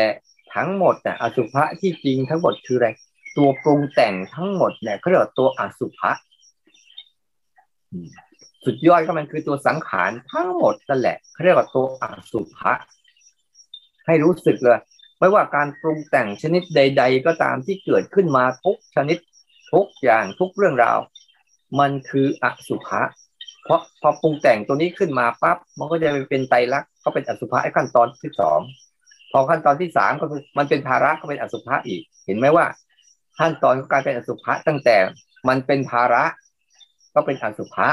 [0.55, 2.89] ทั้งหมดอสุภะที่จริงทั้งหมดคืออะไร
[3.37, 6.11] ตัวปรุงแต่งทั้งหมดเนี่ยเขาเรียกว่าตัวอสุภะ
[8.65, 12.71] สุดยอดก็มันคือตัวสังขารทั้งหมดนั่นแหละเขาเรียกว่าตัวอสุภะ
[14.05, 14.79] ให้รู้สึกเลย
[15.19, 19.17] ไม่ว่าการปรุงแต่งชนิดใด ๆ ก็ตามที่เกิดขึ้นมาทุกชนิด
[19.73, 20.99] ทุกอย่างทุกเรื่องราว
[21.79, 23.01] มันคืออสุภะ
[23.63, 28.59] เพราะพอปรุงแต่งตัวนี้ขึ้นมาปั๊บมันก็จะไปเป็นไตรลักษณ์ก็เป็นอสุภะไอ้ขั้นตอนที่สอง
[29.31, 32.65] พอขั้นตอนที่สามก็คือมันเป็นภาระก็เป็นอสุภะอีก เห็นไหมว่า
[33.39, 34.97] ขั้นตอนของการเป็นอสุภะตั้งแต่
[35.47, 36.23] มันเป็นภาระ
[37.15, 37.87] ก็เป็นอสุภะ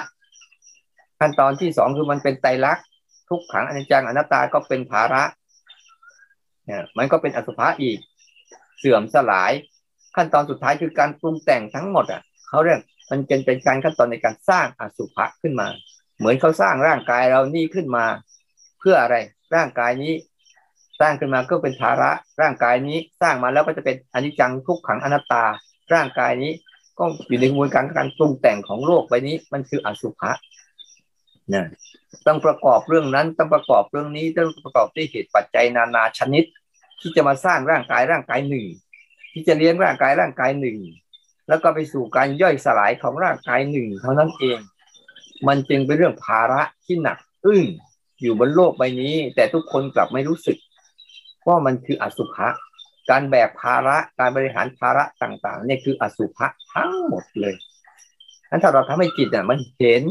[1.21, 2.85] ขั้นตอนที่สองคือมันเป็นไตรลักษณ์
[3.29, 5.23] ทุกขังอนิจจังอนัตตาก็เป็นภาระ
[6.65, 7.99] เนี่ยมันก็เป็นอสุภะอีก
[8.79, 9.53] เสื่อมสลาย
[10.17, 12.81] ขั้นตอนสุดท้ายคือการปรุงแต่งทั้งหมดอะเขาเรียก
[13.11, 15.69] มันเป็นเป็นการขั้นตอนในการสร้างอสุภะขึ้นมา
[16.19, 18.05] เหมือนเขาสร้างร่างกายเรานี่ขึ้นมา
[18.79, 19.17] เพื่ออะไร
[19.55, 20.13] ร่างกายนี้
[21.03, 25.45] ร้างขึ้นมาก็เป็นภาระร่างกายนี้สร้างมาแล้วก็จะเป็นอนิจจังทุกขังอนัตตา
[25.95, 26.53] ร่างกายนี้
[26.99, 30.33] ก็อยู่ในกระบวนการการปรุงแต่งของโลกใบนี้มันคืออสุภะ
[31.53, 31.65] นะ
[32.27, 36.45] ต้องประกอบเรื่องนั้นต้องประกอบเรื่องนี้ต้องประกอบด้วยเหตุปัจจัยนานาชนิด
[37.01, 38.67] ที่จะมาสร้างร่างกายร่างกายหนึ่ง
[39.33, 40.79] ที่จะเลี้ยงร่างกายร่างกายหนึ่ง
[41.49, 44.59] แล้วก็ไปสู่การย่อยสลายของร่างกายหนึ่งเท่านั้นเอง
[45.47, 47.65] มันจึงเป็นเรื่องภาระที่หนัก อึ้ง
[48.21, 50.57] อยู่บนโลกใบนี้ แต่ทุกคนกลับไม่รู้สึก
[51.49, 52.49] ว่ามันคืออสุภะ
[53.11, 57.55] การแบกภาระการบริหารภาระต่างๆนี่คืออสุภะทั้งหมดเลย
[58.51, 60.03] นั้นถ้าเราทำให้จิตอะมันเห็น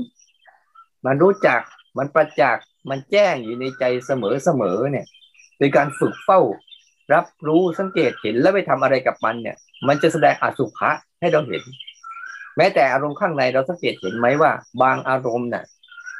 [1.05, 1.61] มันรู้จัก
[1.97, 5.05] มันประจักษ์มันแจ้งอยู่ในใจเสมอเสมอเนี่ย
[5.57, 6.39] โดยการฝึกเฝ้า
[7.13, 9.57] รับรู้สังเกตเห็นแล้วไปทำอะไรกับมันเนี่ย
[9.87, 11.63] มันจะแสดงอสุภะให้เราเห็น
[12.57, 14.51] แม้แต่อารมณ์ข้างในเราสังเกตเห็นไหมว่า
[14.81, 15.65] บางอารมณ์น่ะ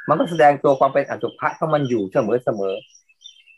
[0.08, 2.74] มันก็แสดงตัวความเป็นอสุภะของมันอยู่เสมอเสมอ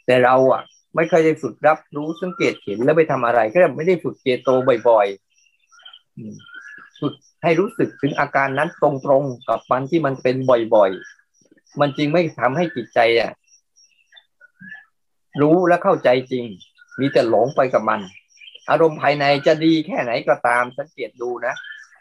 [0.06, 0.62] แต่เราอะ
[0.94, 4.48] ไม่เคยได้ฝึกรับรู้สังเกตเห็นแล้วไปทำอะไร ก็ไม่ได้ฝึกเจโต
[4.88, 8.90] บ่อยๆฝึกให้รู้สึกถึงอาการนั้นตร
[9.20, 10.36] งๆกับมันที่มันเป็น
[10.74, 13.30] บ่อยๆ มันจริงไม่ทำให้จิตใจอะ
[15.40, 16.44] รู้และเข้าใจจริง
[17.00, 18.00] มีแต่หลงไปกับมัน
[18.70, 21.54] อารมณ์ภายในจะดีแค่ไหนก็ตาม สังเกตดูนะ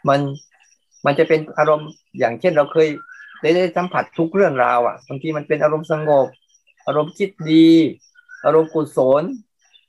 [0.08, 0.20] มัน
[1.06, 1.88] มันจะเป็นอารมณ์
[2.18, 2.88] อย่างเช่นเราเคย
[3.42, 6.26] ได้ได้สัมผัสทุกเรื่องราวอะบางทีมันเป็นอารมณ์สงบ
[6.86, 7.68] อารมณ์คิดดี
[8.44, 9.22] อารมณ์กุศล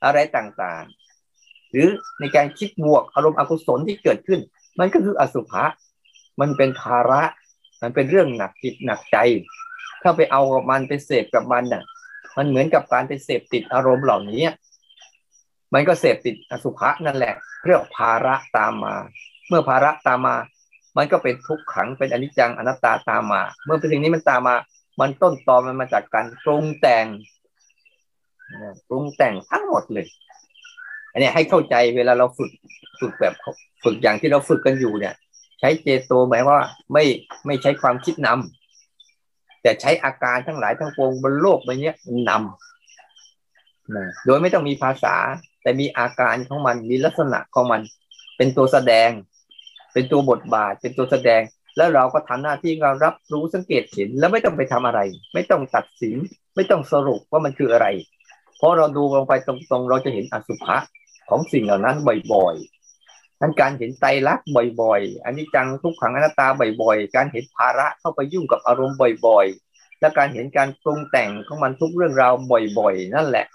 [0.04, 1.88] อะไรต่างๆ หรือ
[2.20, 4.40] ในการคิดบวกอารมณ์อกุศลที่เกิดขึ้น
[4.78, 5.64] มันก็คืออสุภะ
[6.40, 7.22] มันเป็นภาระ
[7.82, 9.16] มันเป็นเรื่องหนักจิตหนักใจ
[10.02, 11.82] ถ้าไปเอากับมันไปเสพกับมันน่ะ
[12.36, 14.42] มันเหมือนกับการไปเสพติดอารมณ์เหล่านี้
[15.74, 17.34] มันก็เสพติดอสุภะนั่นแหละ
[17.66, 18.94] เรียกภาระตามมา
[19.48, 20.36] เมื่อภาระตามมา
[20.96, 24.56] มันก็เป็นทุกขังเป็นอนิจจังอนัตตาตามมา เมื่อเป็นสิ่งนี้มันตามมา
[25.00, 27.06] มันต้นตอมันมาจากการปรุงแต่ง
[28.88, 30.06] ปรุงแต่งทั้งหมดเลย
[31.12, 32.50] อันนี้ให้เข้าใจเวลาเราฝึก
[33.00, 33.34] ฝึกแบบ
[33.84, 35.14] ฝึกอย่างที่เราฝึกกันอยู่เนี่ย
[35.60, 36.58] ใช้เจโตหมายว่า
[36.92, 37.04] ไม่
[37.46, 41.92] ไม่ใช้ความคิดนำแต่ใช้อาการทั้งหลายทั้งปวงบนโลกใบนี้
[42.28, 45.16] นำโดยไม่ต้องมีภาษา
[45.62, 47.80] แต่มีอาการของมันมีลักษณะของมัน
[48.36, 49.10] เป็นตัวแสดง
[49.92, 51.42] เป็นตัวบทบาท เป็นตัวแสดง
[51.76, 55.00] แล้วเราก็ทำหน้าที่เรารับรู้สังเกตเห็น แล้วไม่ต้องไปทำอะไร
[55.34, 56.16] ไม่ต้องตัดสิน
[56.56, 57.86] ไม่ต้องสรุปว่ามันคืออะไร
[58.56, 60.76] เพราะเราดูลงไปตรงๆ เราจะเห็นอสุภะ
[61.28, 61.96] ของสิ่งเหล่านั้น
[62.32, 64.46] บ่อยๆนั้นการเห็นไตรลักษณ์
[64.82, 66.46] บ่อยๆอันนี้จังทุกขังอนัตตา
[66.82, 68.96] บ่อยๆ การเห็นภาระเข้าไปยุ่งกับอารมณ์
[69.26, 72.32] บ่อยๆ และการเห็นการปรุงแต่งของมันทุกเรื่องราว
[72.78, 73.46] บ่อยๆ นั่นแหละ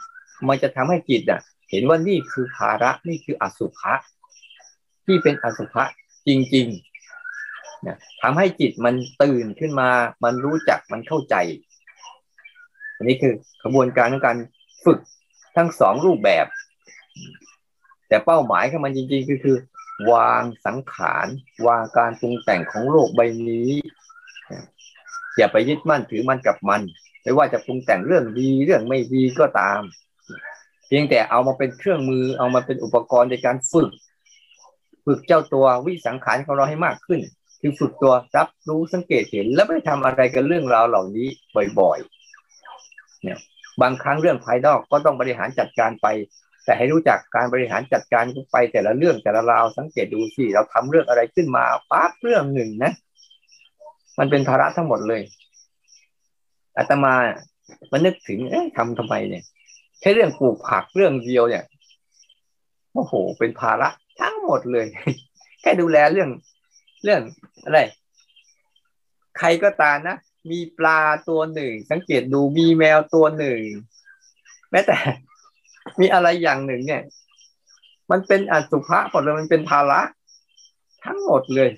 [0.47, 1.41] มันจะทำให้จิตอะ
[1.71, 3.93] เห็นว่านี่คือภาระนี่คืออสุภะ
[5.05, 5.83] ที่เป็นอสุภะ
[6.27, 9.89] จริงๆนะทำให้จิตมันตื่นขึ้นมา
[10.23, 11.35] มันรู้จักมันเข้าใจ
[12.95, 13.33] อันนี้คือ
[13.63, 14.37] กระบวนการของการ
[14.85, 14.99] ฝึก
[15.57, 16.45] ทั้งสองรูปแบบ
[18.07, 19.57] แต่เป้าหมายของมันจริงๆก็คือ
[20.11, 21.27] วางสังขาร
[21.67, 23.71] วางการปรุงแต่งของโลกใบนี้
[25.37, 26.81] อย่าไปยึดมั่นถือมันกับมัน
[27.23, 29.81] ไม่ว่าจะปรุงแต่งเรื่องดีเรื่องไม่ดีก็ตาม
[30.87, 33.89] เพียงแต่เอามาเป็นเครื่องมือเอามาเป็นอุปกรณ์ในการฝึก
[35.05, 37.19] ฝึกเจ้าตัววิสังขารของเราให้มากขึ้น
[37.61, 41.27] คือฝึกตัวรับรู้สังเกตเห็น แล้วไม่ทำอะไรกับเรื่องราวเหล่านี้
[41.79, 43.39] บ่อยๆเนี่ย
[43.81, 46.07] บางครั้งเรื่องภายนอกก็ต้องบริหารจัดการไป
[46.65, 52.93] แต่ให้รู้จักการบริหารจัดการไปแต่ละเรื่องแต่ละราวสังเกตดูสิเราทำเรื่องอะไรขึ้นมาปั๊บเรื่องหนึ่งนะ
[54.19, 55.21] มันเป็นภาระทั้งหมดเลย
[56.77, 57.13] อาตมา
[57.91, 59.43] มันนึกถึงเอ๊ะทำทำไมเนี่ย
[59.99, 61.63] แค่เรื่องปลูกผักเรื่องเดียวเนี่ย
[62.93, 63.89] โอ้โห เป็นภาระ
[64.21, 64.85] ทั้งหมดเลย
[65.61, 66.29] แค่ดูแลเรื่อง
[67.03, 67.21] เรื่อง
[67.63, 67.79] อะไร
[69.37, 70.17] ใครก็ตามนะ
[70.49, 73.61] มีปลาตัวหนึ่ง สังเกตดูมีแมวตัวหนึ่ง
[74.71, 74.97] แม้แต่
[75.99, 77.03] มีอะไรอย่างหนึ่งเนี่ย
[78.11, 80.01] มันเป็นอสุภะหมดเลยมันเป็นภาระ
[81.05, 81.69] ทั้งหมดเลย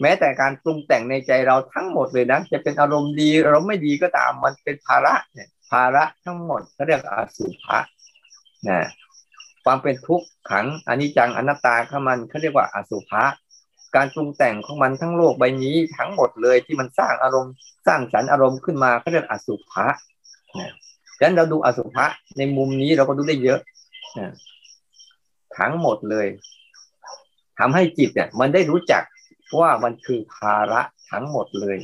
[0.00, 7.78] แม้แต่การปรุงแต่งในใจเราทั้งหมดเลยนะจะเป็นอารมณ์ดีอารมณ์ไม่ดีก็ตาม มันเป็นภาระเนี่ย ภาระทั้งหมดเขาเรียกอสุภะ
[8.68, 8.86] นะ
[9.64, 13.22] ความเป็นทุกข์ขังอนิจจังอนัตตาเขามันเขาเรียกว่าอสุภะ
[13.96, 17.52] การปรุงแต่งของมันทั้งโลกใบนี้ทั้งหมดเลยที่มันสร้างอารมณ์
[17.86, 19.86] สร้างสรรค์อารมณ์ขึ้นมาเขาเรียกอสุภะ
[20.58, 20.72] นะ
[21.18, 22.06] ดังนั้นเราดูอสุภะ
[22.38, 23.60] ในมุมนี้เราก็ดูได้เยอะ
[24.18, 24.32] นะ
[25.58, 26.26] ทั้งหมดเลย
[27.58, 29.02] ทำให้จิตเนี่ย มันได้รู้จัก
[29.60, 30.80] ว่ามันคือภาระ
[31.10, 31.76] ทั้งหมดเลย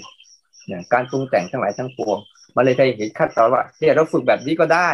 [0.66, 2.18] เนี่ยการปรุงแต่งทั้งหลายทั้งปวง
[2.56, 4.90] มันเลยได้เห็นขั้นตอนว่าเนี่ยเราฝึกแบบนี้ก็ได้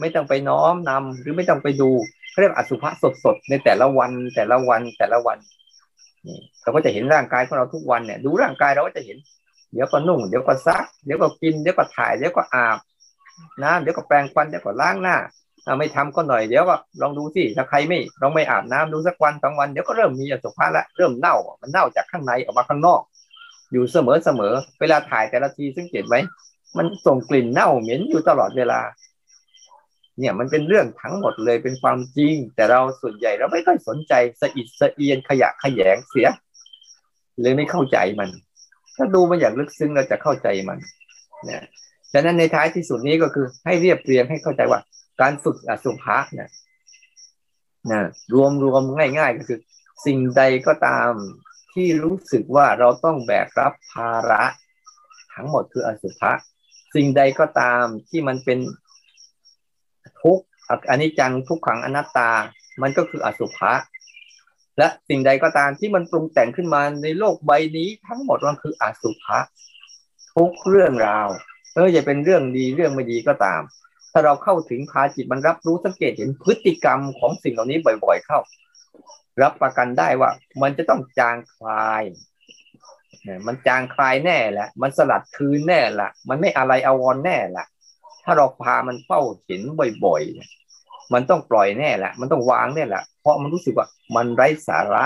[0.00, 1.90] ไม่ต้องไปน้อมนำหรือไม่ต้องไปดู
[2.40, 2.90] เรียกอสุภะ
[3.24, 5.38] สดๆในแต่ละวันแต่ละวันแต่ละวัน
[6.62, 9.16] เราก็จะเห็นร่างกายของเราทุกวันเนี่ย ดูร่างกายเราก็จะเห็น
[9.72, 12.78] เดี๋ยวก็นุ่ง เดี๋ยวก็ซัก เดี๋ยวก็กิน เดี๋ยวก็ถ่าย เดี๋ยวก็อาบ
[13.62, 15.16] น้ำเดี๋ยวก็แปรงฟัน เดี๋ยวก็ล้างหน้า
[15.78, 23.00] ไม่ทำก็หน่อย เดี๋ยวก็ลองดูสิ ถ้าใครไม่ลองไม่อาบน้ำดูสักวันสองวัน เดี๋ยวก็เริ่มมีอสุภะละ เริ่มเน่า มันเน่าจากข้างในออกมาข้างนอก
[23.72, 26.16] อยู่เสมอเสมอ เวลาถ่ายแต่ละทีสังเกตไหม
[26.76, 28.80] มันส่งกลิ่นเน่าเหม็นอยู่ตลอดเวลา
[30.20, 36.28] เนี่ยมันเป็นเรื่องทั้งหมดเลยเป็นความจริง แต่เราส่วนใหญ่เราไม่ค่อยสนใจสะอิดสะเอียนขยะขยงเสีย
[37.40, 38.28] เลยไม่เข้าใจมัน
[38.96, 40.78] ถ้าดูมันอย่างลึกซึ้งเราจะเข้าใจมัน
[41.44, 41.62] เนี่ย
[42.12, 44.80] ฉะนั้นในท้ายที่สุดนี้ก็คือให้เรียบเรียงให้เข้าใจว่า
[45.20, 46.48] การฝึกอสุภะเนี่ย
[47.90, 48.00] นะ
[48.34, 48.82] รวมรวม
[49.18, 49.58] ง่าย ๆ ก็คือ
[50.06, 51.12] สิ่งใดก็ตาม
[51.72, 54.42] ที่รู้สึกว่าเราต้องแบกรับภาระ
[55.34, 56.32] ทั้งหมดคืออสุภะ
[56.94, 58.58] สิ่งใดก็ตามที่มันเป็น
[60.22, 60.44] ทุกข์
[60.90, 62.30] อนิจจังทุกขังอนัตตา
[62.82, 63.72] มันก็คืออสุภะ
[64.78, 69.38] และสิ่งใดก็ตามที่มันปรุงแต่งขึ้นมาในโลกใบนี้ ทั้งหมดมันคืออสุภะ
[70.34, 71.28] ทุกเรื่องราว
[71.74, 73.62] เออจะเป็นเรื่องดีเรื่องไม่ดีก็ตาม
[74.12, 78.38] ถ้าเราเข้าถึงพาจิตมันรับรู้สังเกตเห็นพฤติกรรมของสิ่งเหล่านี้บ่อย ๆ เข้า
[79.42, 80.30] รับประกันได้ว่า
[80.62, 82.02] มันจะต้องจางคลาย
[83.46, 87.64] มันจางคลายแน่แหละ มันสลัดคืนแน่ละ มันไม่อะไรอาวรแน่ละ
[88.24, 89.62] ถ้าเราพามันเฝ้าเห็น
[90.04, 95.04] บ่อยๆ มันต้องปล่อยแน่แหละ มันต้องวางแน่แหละ เพราะมันรู้สึกว่ามันไร้สาระ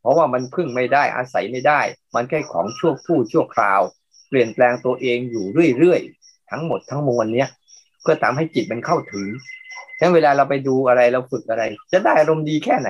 [0.00, 1.80] เพราะว่ามันพึ่งไม่ได้อาศัยไม่ได้
[2.14, 3.80] มันแค่ของชั่วผู้ชั่วคราว
[4.28, 5.44] เปลี่ยนแปลงตัวเองอยู่
[5.78, 7.48] เรื่อยๆ ทั้งหมดทั้งมวลเนี้ย
[8.02, 9.26] เพื่อทำให้จิตมันเข้าถึง
[9.98, 12.88] ฉะนั้นเวลาเราไปดูอะไรเราฝึกอะไร จะได้อารมณ์ดีแค่ไหน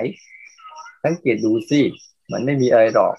[1.05, 1.81] สังเกตดูสิ
[2.33, 3.15] มันไม่มีอะไรหรอก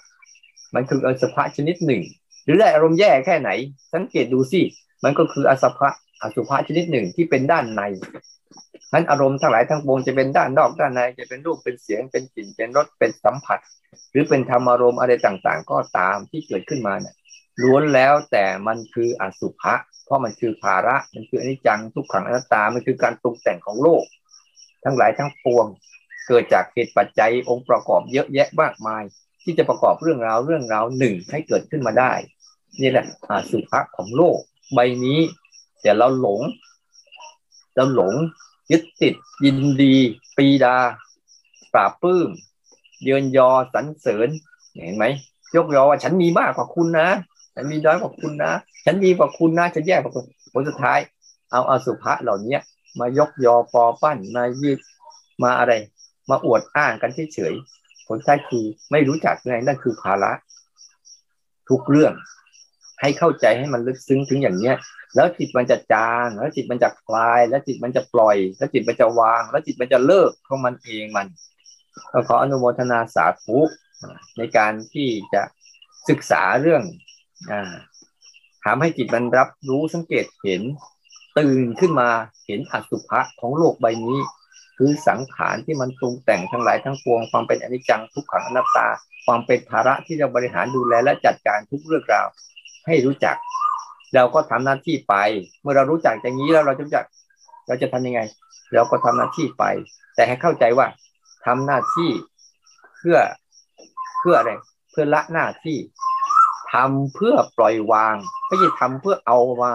[0.75, 2.01] มันคืออสภะชนิดหนึ่ง
[2.43, 3.49] หรือได้อารมณ์แย่แค่ไหน
[3.93, 4.61] สังเกตดูสิ
[5.03, 5.89] มันก็คืออสุภะ
[6.23, 7.81] อสุภะชนิดหนึ่งที่เป็นด้านใน
[8.93, 13.59] นั้นอารมณ์ทั้งหลายทั้งปวงจะเป็นด้านนอกด้านในจะเป็นรูปเป็นเสียงเป็นกลิ่นเป็นรสเป็นสัมผัส
[14.11, 17.15] หรือเป็นธรรมอารมณ์อะไรต่างๆ ก็ตามที่เกิดขึ้นมาเนี่ย
[17.61, 19.73] ล้วนแล้วแต่มันคืออสุภะ
[20.05, 24.03] เพราะมันคือภาระมันคืออนิจจังทุกขังอนัตตามันคือการปรุงแต่งของโลก
[24.83, 25.65] ทั้งหลายทั้งปวง
[26.27, 29.03] เกิดจากเหตุปัจจัยองค์ประกอบเยอะแยะมากมาย
[29.43, 32.13] ที่จะประกอบเรื่องราวเรื่องราวหนึ่งให้เกิดขึ้นมาได้
[32.81, 34.39] นี่แหละอสุภะของโลก
[34.73, 35.19] ใบนี้
[35.81, 36.41] แต่เราหลง
[37.75, 38.13] เราหลง
[38.71, 39.13] ยึดติด
[39.45, 39.95] ยินดี
[40.37, 40.77] ปีดา
[41.73, 42.29] ปราบปื้ม
[43.03, 44.29] เยือนยอสรรเสริญ
[44.83, 45.05] เห็นไหม
[45.55, 47.07] ยกยอว่าฉันมีมากกว่าคุณนะ
[47.55, 48.51] ฉันมีน้อยกว่าคุณนะ
[48.85, 50.99] ฉันดีกว่าคุณนะฉันแย่กว่าคุณผลสุดท้าย
[51.51, 52.57] เอาอสุภะเหล่านี้
[52.99, 54.79] มายกยอปอปั้นมายืด
[55.43, 55.73] มาอะไร
[56.29, 57.53] มาอวดอ้างกันเฉย
[58.07, 60.31] ผลท้ายคือไม่รู้จักไงนั่นคือภาระ
[61.69, 62.13] ทุกเรื่อง
[63.03, 64.75] ให้เข้าใจให้มันลึกซึ้งถึงอย่างเนี้ย
[65.15, 71.27] แล้วจิตมันจะจาง แล้วจิตมันจะคลาย แล้วจิตมันจะปล่อย แล้วจิตมันจะวาง แล้วจิตมันจะเลิกของมันเองมัน
[72.11, 73.59] ก็ขออนุโมทนาสาธุ
[74.37, 75.41] ในการที่จะ
[76.09, 76.83] ศึกษาเรื่อง
[78.65, 80.61] ทำให้จิตมันรับรู้สังเกตเห็น
[81.37, 82.09] ตื่นขึ้นมา
[82.47, 84.19] เห็นอสุภะของโลกใบนี้
[84.77, 88.87] คือสังขารที่มันปรุงแต่งทั้งหลายทั้งปวงความเป็นอนิจจังทุกขังอนัตตา
[89.25, 92.27] ความเป็นภาระที่จะบริหารดูแลและจัดการทุกเรื่องราว
[92.87, 93.35] ให้รู้จัก
[94.15, 95.15] เราก็ทำหน้าที่ไป
[95.61, 97.05] เมื่อเรารู้จักอย่างนี้แล้วเราจะรู้จัก
[97.67, 98.21] เราจะทำยังไง
[98.73, 99.63] เราก็ทำหน้าที่ไป
[100.15, 100.87] แต่ให้เข้าใจว่า
[101.45, 102.09] ทำหน้าที่
[102.97, 103.17] เพื่อ
[104.19, 104.51] เพื่ออะไร
[104.91, 105.77] เพื่อละหน้าที่
[106.73, 108.15] ทำเพื่อปล่อยวาง
[108.47, 109.73] ไม่ใช่ทำเพื่อเอามา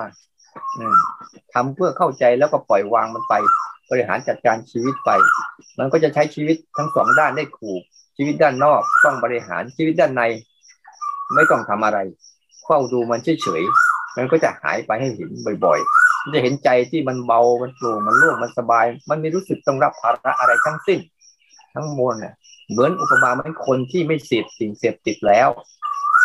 [1.55, 3.35] ทำเพื่อเข้าใจแล้วก็ปล่อยวางมันไป
[3.91, 5.11] บริหารจัดการชีวิตไป
[5.79, 7.81] มันก็จะใช้ชีวิตทั้งสองด้านได้ถูก
[8.17, 10.23] ชีวิตด้านนอกต้องบริหารชีวิตด้านใน
[11.35, 11.99] ไม่ต้องทำอะไร
[12.69, 15.31] เฝ้าดูมันเฉยๆมันก็จะหายไปให้เห็น
[15.65, 20.99] บ่อยๆจะเห็นใจที่มันเบามันโปร่งมันโล่งมันสบาย มันไม่รู้สึกต้องรับภาระอะไรทั้งสิ้น
[21.75, 22.35] ทั้งมวลเนี่ย
[22.71, 25.49] เหมือนอุปมาเหมือนคนที่ไม่เสพสิ่งเสพติดแล้ว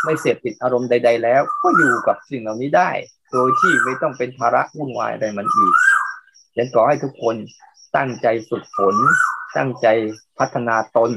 [0.05, 2.89] ไม่เสพติดอารมณ์ใด ๆ แล้ว ก็อยู่กับสิ่งเหล่านี้ได้
[3.31, 5.73] โดยที่ไม่ต้องเป็นภาระวุ่นวายอะไรมันอีก
[6.55, 7.35] ฉันขอให้ทุกคน
[7.95, 8.95] ตั้งใจฝึกฝน
[9.57, 9.87] ตั้งใจ
[10.39, 11.11] พัฒนาตน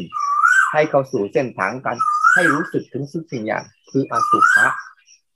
[0.72, 1.97] ให้เข้าสู่เส้นทางการ
[2.35, 4.66] ให้รู้สึกถึงสิ่งอย่าง คืออสุภะ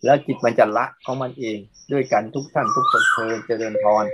[0.04, 1.58] แล้วจิตมันจะละของมันเอง
[1.92, 4.04] ด้วยกันทุกท่านทุกคนเพลินเจริญพร